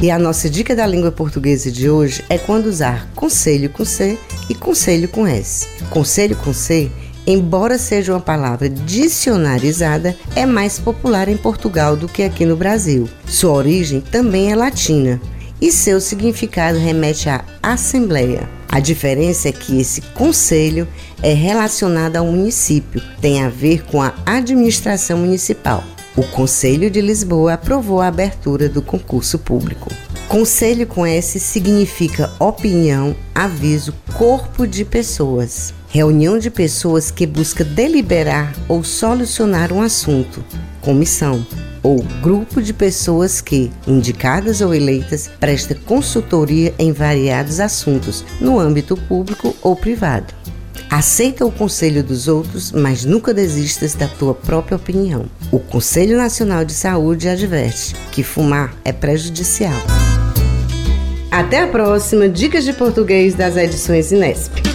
[0.00, 4.16] E a nossa dica da língua portuguesa de hoje é quando usar conselho com C
[4.48, 5.66] e conselho com S.
[5.90, 6.92] Conselho com C,
[7.26, 13.08] embora seja uma palavra dicionarizada, é mais popular em Portugal do que aqui no Brasil.
[13.26, 15.20] Sua origem também é latina
[15.60, 18.48] e seu significado remete à assembleia.
[18.68, 20.88] A diferença é que esse conselho
[21.22, 25.84] é relacionado ao município, tem a ver com a administração municipal.
[26.16, 29.90] O Conselho de Lisboa aprovou a abertura do concurso público.
[30.32, 35.74] Conselho com S significa opinião, aviso, corpo de pessoas.
[35.90, 40.42] Reunião de pessoas que busca deliberar ou solucionar um assunto.
[40.80, 41.46] Comissão
[41.82, 48.96] ou grupo de pessoas que, indicadas ou eleitas, presta consultoria em variados assuntos, no âmbito
[48.96, 50.32] público ou privado.
[50.90, 55.26] Aceita o conselho dos outros, mas nunca desistas da tua própria opinião.
[55.50, 59.76] O Conselho Nacional de Saúde adverte que fumar é prejudicial.
[61.32, 64.71] Até a próxima Dicas de Português das edições Inesp.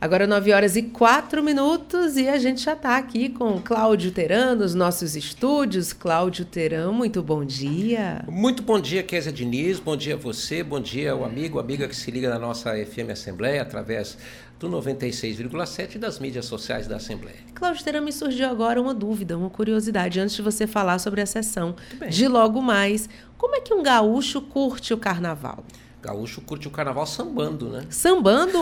[0.00, 4.54] Agora 9 horas e 4 minutos e a gente já está aqui com Cláudio Teran
[4.54, 5.92] nos nossos estúdios.
[5.92, 8.24] Cláudio Teran, muito bom dia.
[8.28, 9.80] Muito bom dia, Kézia Diniz.
[9.80, 13.10] Bom dia a você, bom dia ao amigo, amiga que se liga na nossa FM
[13.10, 14.16] Assembleia através
[14.60, 17.38] do 96,7 e das mídias sociais da Assembleia.
[17.52, 21.26] Cláudio Teran, me surgiu agora uma dúvida, uma curiosidade, antes de você falar sobre a
[21.26, 21.74] sessão
[22.08, 23.08] de logo mais.
[23.36, 25.64] Como é que um gaúcho curte o carnaval?
[26.00, 27.84] Gaúcho curte o carnaval sambando, né?
[27.90, 28.60] Sambando?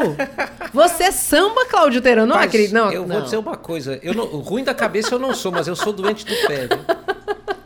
[0.73, 2.25] Você samba, Cláudio Teran?
[2.25, 2.73] Não acredito.
[2.73, 3.17] Não, eu não.
[3.17, 4.01] vou dizer uma coisa.
[4.03, 6.67] Eu não, ruim da cabeça eu não sou, mas eu sou doente do pé.
[6.67, 6.79] Viu?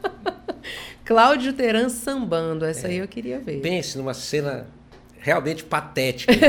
[1.05, 2.65] Cláudio Teran sambando.
[2.65, 3.61] Essa aí eu queria ver.
[3.61, 4.67] Pense numa cena
[5.19, 6.33] realmente patética.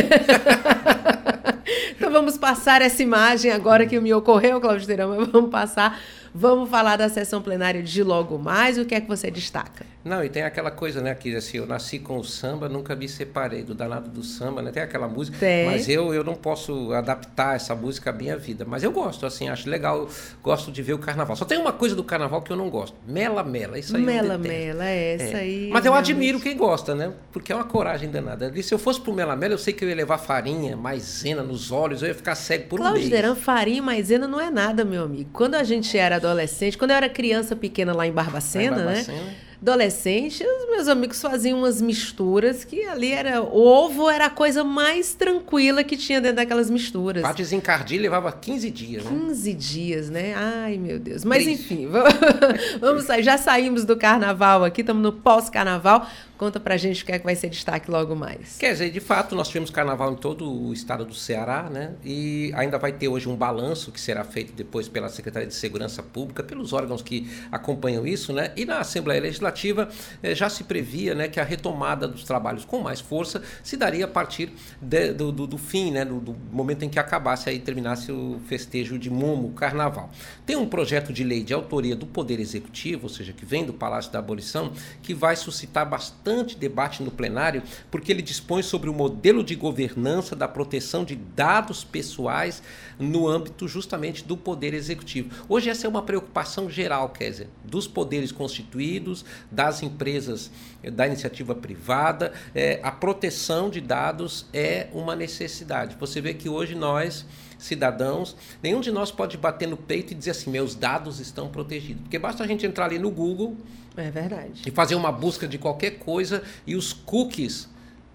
[2.02, 6.02] Então vamos passar essa imagem agora que me ocorreu, Cláudio Teran, mas vamos passar.
[6.34, 8.80] Vamos falar da sessão plenária de logo mais.
[8.80, 9.86] O que é que você destaca?
[10.04, 13.08] Não, e tem aquela coisa, né, que assim, eu nasci com o samba, nunca me
[13.08, 14.72] separei do danado do samba, né?
[14.72, 15.66] Tem aquela música, Tem.
[15.66, 18.66] mas eu, eu não posso adaptar essa música à minha vida.
[18.66, 20.10] Mas eu gosto, assim, acho legal,
[20.44, 21.36] gosto de ver o carnaval.
[21.36, 24.38] Só tem uma coisa do carnaval que eu não gosto, mela mela, isso aí Mela.
[24.38, 25.70] Mela, é essa aí.
[25.72, 26.12] Mas eu realmente.
[26.12, 27.12] admiro quem gosta, né?
[27.32, 28.52] Porque é uma coragem danada.
[28.56, 31.44] E se eu fosse pro Mela Mela, eu sei que eu ia levar farinha, maisena
[31.44, 33.12] nos olhos, eu ia ficar cego por um Cláudio mês.
[33.12, 35.30] Teran, farinha e maisena não é nada, meu amigo.
[35.32, 39.06] Quando a gente era adolescente, quando eu era criança pequena lá em Barbacena, Lá em
[39.06, 39.36] né?
[39.62, 43.44] Adolescente, os meus amigos faziam umas misturas que ali era.
[43.44, 47.22] O ovo era a coisa mais tranquila que tinha dentro daquelas misturas.
[47.22, 49.12] Pra desencardir levava 15 dias, né?
[49.12, 50.34] 15 dias, né?
[50.36, 51.24] Ai, meu Deus.
[51.24, 51.62] Mas Triste.
[51.64, 52.12] enfim, vamos,
[52.82, 53.22] vamos sair.
[53.22, 56.08] Já saímos do carnaval aqui, estamos no pós-carnaval.
[56.42, 58.58] Conta pra gente o que é que vai ser destaque logo mais.
[58.58, 61.94] Quer dizer, de fato, nós tivemos carnaval em todo o estado do Ceará, né?
[62.04, 66.02] E ainda vai ter hoje um balanço que será feito depois pela Secretaria de Segurança
[66.02, 68.52] Pública, pelos órgãos que acompanham isso, né?
[68.58, 69.88] E na Assembleia Legislativa
[70.24, 74.06] eh, já se previa, né, que a retomada dos trabalhos com mais força se daria
[74.06, 76.04] a partir de- do, do- do fim, né?
[76.04, 80.10] Do, do momento em que acabasse aí terminasse o festejo de Momo, o Carnaval.
[80.44, 83.74] Tem um projeto de lei de autoria do Poder Executivo, ou seja, que vem do
[83.74, 84.74] Palácio da Abolição,
[85.04, 90.36] que vai suscitar bastante debate no plenário, porque ele dispõe sobre o modelo de governança
[90.36, 92.62] da proteção de dados pessoais
[93.02, 95.30] no âmbito justamente do Poder Executivo.
[95.50, 100.52] Hoje essa é uma preocupação geral, Kézia, dos poderes constituídos, das empresas
[100.84, 102.32] eh, da iniciativa privada.
[102.54, 105.98] Eh, a proteção de dados é uma necessidade.
[106.00, 107.26] Você vê que hoje nós
[107.58, 112.02] cidadãos, nenhum de nós pode bater no peito e dizer assim, meus dados estão protegidos.
[112.02, 113.56] Porque basta a gente entrar ali no Google
[113.96, 114.64] É verdade.
[114.66, 117.70] e fazer uma busca de qualquer coisa e os cookies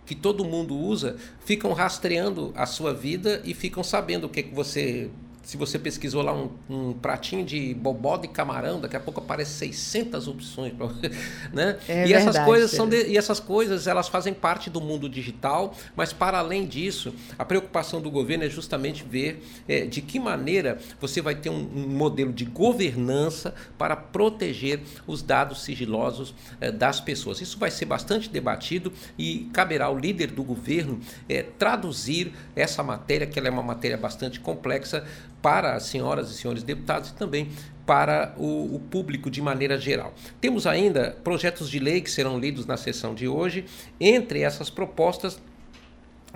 [0.07, 4.55] que todo mundo usa ficam rastreando a sua vida e ficam sabendo o que, que
[4.55, 5.11] você
[5.47, 9.53] se você pesquisou lá um, um, pratinho de bobó de camarão, daqui a pouco aparece
[9.53, 10.89] 600 opções, pra,
[11.55, 11.79] né?
[11.89, 15.09] É e verdade, essas coisas são de, e essas coisas elas fazem parte do mundo
[15.09, 20.19] digital, mas para além disso, a preocupação do governo é justamente ver é, de que
[20.19, 26.73] maneira você vai ter um, um, modelo de governança para proteger os dados sigilosos é,
[26.73, 27.41] das pessoas.
[27.41, 33.29] Isso vai ser bastante debatido e caberá ao líder do governo é, traduzir essa matéria,
[33.29, 35.07] que ela é uma matéria bastante complexa,
[35.47, 37.49] para as senhoras e senhores deputados e também
[37.87, 40.13] para o, o, público de maneira geral.
[40.41, 43.65] Temos ainda projetos de lei que serão lidos na sessão de hoje.
[44.01, 45.41] Entre essas propostas,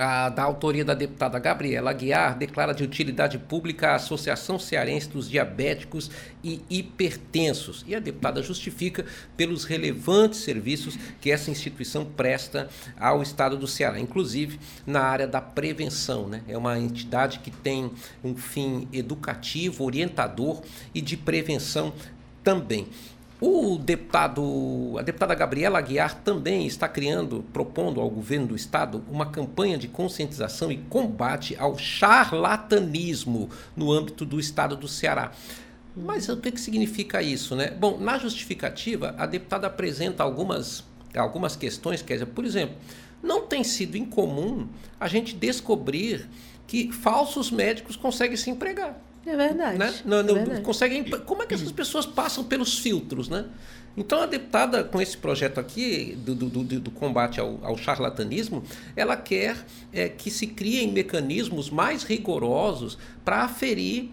[0.00, 5.28] a, da autoria da deputada Gabriela Aguiar, declara de utilidade pública a Associação Cearense dos
[5.28, 6.10] Diabéticos
[6.42, 7.84] e Hipertensos.
[7.86, 9.04] E a deputada justifica
[9.36, 15.40] pelos relevantes serviços que essa instituição presta ao Estado do Ceará, inclusive na área da
[15.40, 16.26] prevenção.
[16.26, 16.42] Né?
[16.48, 17.90] É uma entidade que tem
[18.24, 20.62] um fim educativo, orientador
[20.94, 21.92] e de prevenção
[22.42, 22.88] também.
[23.40, 29.30] O deputado, a deputada Gabriela Aguiar também está criando, propondo ao governo do estado uma
[29.30, 35.32] campanha de conscientização e combate ao charlatanismo no âmbito do estado do Ceará.
[35.96, 37.70] Mas o que, que significa isso, né?
[37.70, 40.84] Bom, na justificativa, a deputada apresenta algumas,
[41.16, 42.76] algumas questões, quer dizer, por exemplo,
[43.22, 44.68] não tem sido incomum
[44.98, 46.28] a gente descobrir
[46.66, 49.00] que falsos médicos conseguem se empregar.
[49.26, 49.78] É verdade.
[49.78, 49.94] Né?
[50.04, 50.60] Não, é verdade.
[50.62, 53.46] Conseguem, como é que essas pessoas passam pelos filtros, né?
[53.96, 58.62] Então a deputada, com esse projeto aqui do, do, do, do combate ao, ao, charlatanismo,
[58.94, 59.56] ela quer
[59.92, 64.10] é, que se criem mecanismos mais rigorosos para aferir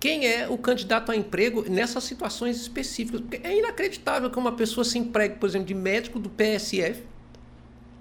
[0.00, 3.20] quem é o candidato a emprego nessas situações específicas.
[3.20, 7.02] Porque é inacreditável que uma pessoa se empregue, por exemplo, de médico do PSF,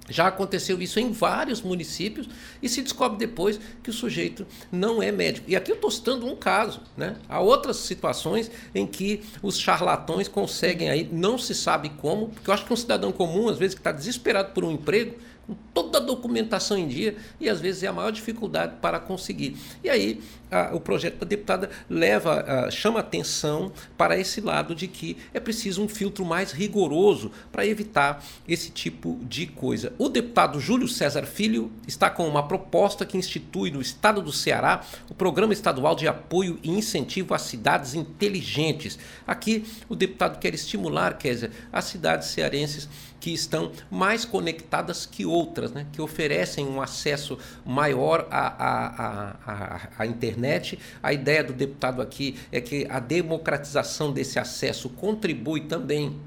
[0.10, 2.28] já aconteceu isso em vários municípios
[2.62, 5.50] e se descobre depois que o sujeito não é médico.
[5.50, 6.82] E aqui eu estou citando um caso.
[6.98, 7.16] Né?
[7.28, 12.54] Há outras situações em que os charlatões conseguem aí, não se sabe como, porque eu
[12.54, 15.16] acho que um cidadão comum, às vezes, que está desesperado por um emprego,
[15.50, 19.58] com toda a documentação em dia e às vezes é a maior dificuldade para conseguir.
[19.84, 20.22] E aí
[20.52, 25.40] a, o projeto da deputada leva, a, chama atenção para esse lado de que é
[25.40, 29.92] preciso um filtro mais rigoroso para evitar esse tipo de coisa.
[29.98, 34.84] O deputado Júlio César Filho está com uma proposta que institui no estado do Ceará
[35.10, 39.00] o Programa Estadual de Apoio e Incentivo às Cidades Inteligentes.
[39.26, 42.88] Aqui o deputado quer estimular, Kézia, as cidades cearenses
[43.20, 45.86] que estão mais conectadas que outras, né?
[45.92, 50.80] que oferecem um acesso maior à, à, à, à, internet.
[51.02, 56.20] A ideia do deputado aqui é que a democratização desse acesso contribui também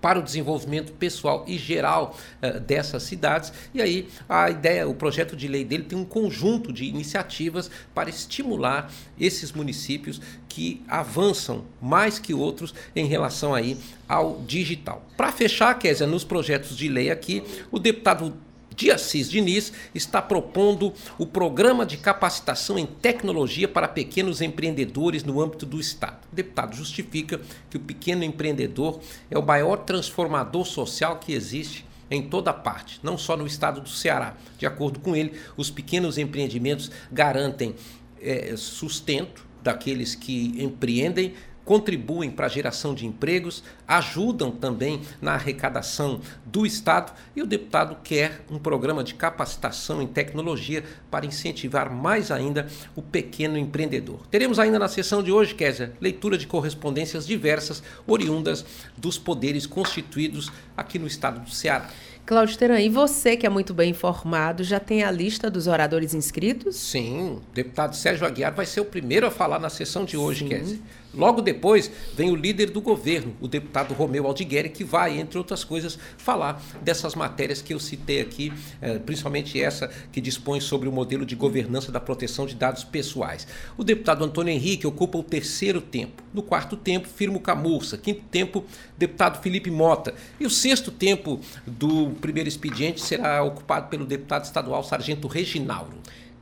[0.00, 3.52] para o desenvolvimento pessoal e geral uh, dessas cidades.
[3.74, 8.08] E aí a ideia, o projeto de lei dele tem um conjunto de iniciativas para
[8.08, 8.88] estimular
[9.18, 10.20] esses municípios
[10.56, 13.76] que avançam mais que outros em relação aí
[14.08, 15.04] ao digital.
[15.14, 18.32] Para fechar, Kézia, nos projetos de lei aqui, o deputado
[18.74, 25.42] de Assis Diniz está propondo o programa de capacitação em tecnologia para pequenos empreendedores no
[25.42, 26.20] âmbito do Estado.
[26.32, 27.38] O deputado justifica
[27.68, 28.98] que o pequeno empreendedor
[29.30, 33.90] é o maior transformador social que existe em toda parte, não só no estado do
[33.90, 34.34] Ceará.
[34.56, 37.74] De acordo com ele, os pequenos empreendimentos garantem
[38.22, 46.20] é, sustento daqueles que empreendem, contribuem para a geração de empregos, ajudam também na arrecadação
[46.44, 52.30] do Estado e o deputado quer um programa de capacitação em tecnologia para incentivar mais
[52.30, 54.24] ainda o pequeno empreendedor.
[54.28, 58.64] Teremos ainda na sessão de hoje, Kézia, leitura de correspondências diversas oriundas
[58.96, 61.90] dos poderes constituídos aqui no Estado do Ceará.
[62.26, 66.12] Cláudio Teran, e você que é muito bem informado, já tem a lista dos oradores
[66.12, 66.74] inscritos?
[66.74, 70.44] Sim, o deputado Sérgio Aguiar vai ser o primeiro a falar na sessão de hoje,
[70.44, 70.80] Kézia.
[71.16, 75.64] Logo depois vem o líder do governo, o deputado Romeu Aldigueri, que vai, entre outras
[75.64, 78.52] coisas, falar dessas matérias que eu citei aqui,
[78.82, 83.46] eh, principalmente essa que dispõe sobre o modelo de governança da proteção de dados pessoais.
[83.78, 86.22] O deputado Antônio Henrique ocupa o terceiro tempo.
[86.34, 87.96] No quarto tempo, Firmo Camurça.
[87.96, 88.64] Quinto tempo,
[88.98, 90.14] deputado Felipe Mota.
[90.38, 95.96] E o sexto tempo do primeiro expediente será ocupado pelo deputado estadual Sargento Reginaldo.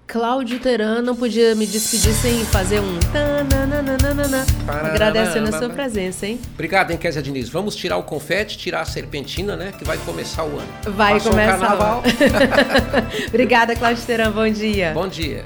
[0.06, 6.38] Cláudio Teran não podia me despedir sem fazer um tananana, agradecendo a sua presença, hein?
[6.52, 7.48] Obrigado, hein, Kézia Diniz.
[7.48, 9.72] Vamos tirar o confete, tirar a serpentina, né?
[9.76, 10.68] Que vai começar o ano.
[10.88, 12.02] Vai Passou começar o carnaval.
[13.28, 14.30] Obrigada, Cláudio Teran.
[14.30, 14.92] Bom dia.
[14.92, 15.44] Bom dia.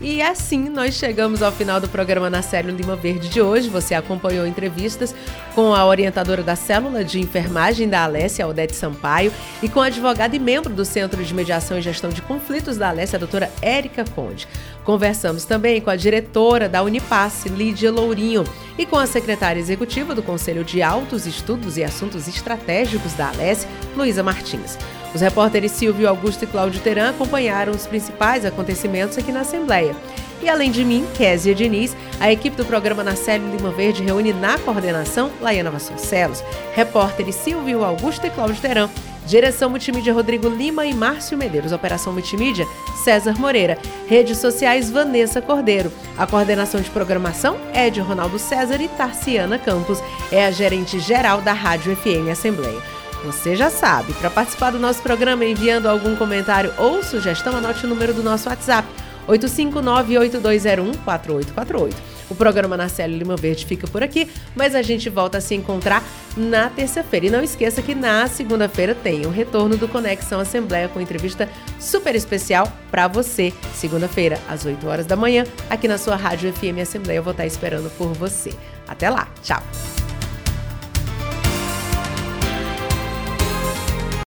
[0.00, 3.68] E assim nós chegamos ao final do programa na Célula Lima Verde de hoje.
[3.68, 5.14] Você acompanhou entrevistas
[5.54, 9.32] com a orientadora da célula de enfermagem da Alessia, Odete Sampaio,
[9.62, 12.88] e com a advogada e membro do Centro de Mediação e Gestão de Conflitos da
[12.88, 14.48] Alessia, a doutora Érica Conde.
[14.82, 18.44] Conversamos também com a diretora da Unipasse, Lídia Lourinho,
[18.76, 23.66] e com a secretária executiva do Conselho de Altos Estudos e Assuntos Estratégicos da Alesse,
[23.96, 24.76] Luísa Martins.
[25.14, 29.94] Os repórteres Silvio Augusto e Cláudio Teran acompanharam os principais acontecimentos aqui na Assembleia.
[30.42, 34.58] E além de mim, Késia Diniz, a equipe do programa Nacélio Lima Verde reúne na
[34.58, 36.42] coordenação Laiana Vasconcelos,
[36.74, 38.90] repórteres Silvio Augusto e Cláudio Teran,
[39.24, 42.66] direção multimídia Rodrigo Lima e Márcio Medeiros, operação multimídia
[43.04, 48.88] César Moreira, redes sociais Vanessa Cordeiro, a coordenação de programação é de Ronaldo César e
[48.88, 52.93] Tarciana Campos, é a gerente geral da Rádio FM Assembleia.
[53.24, 57.88] Você já sabe, para participar do nosso programa enviando algum comentário ou sugestão, anote o
[57.88, 58.86] número do nosso WhatsApp
[59.26, 61.94] 859-8201-4848.
[62.28, 66.04] O programa Narcélio Lima Verde fica por aqui, mas a gente volta a se encontrar
[66.36, 67.26] na terça-feira.
[67.26, 71.48] E não esqueça que na segunda-feira tem o retorno do Conexão Assembleia com entrevista
[71.78, 73.54] super especial para você.
[73.74, 77.18] Segunda-feira, às 8 horas da manhã, aqui na sua Rádio FM Assembleia.
[77.18, 78.52] Eu vou estar esperando por você.
[78.86, 79.62] Até lá, tchau!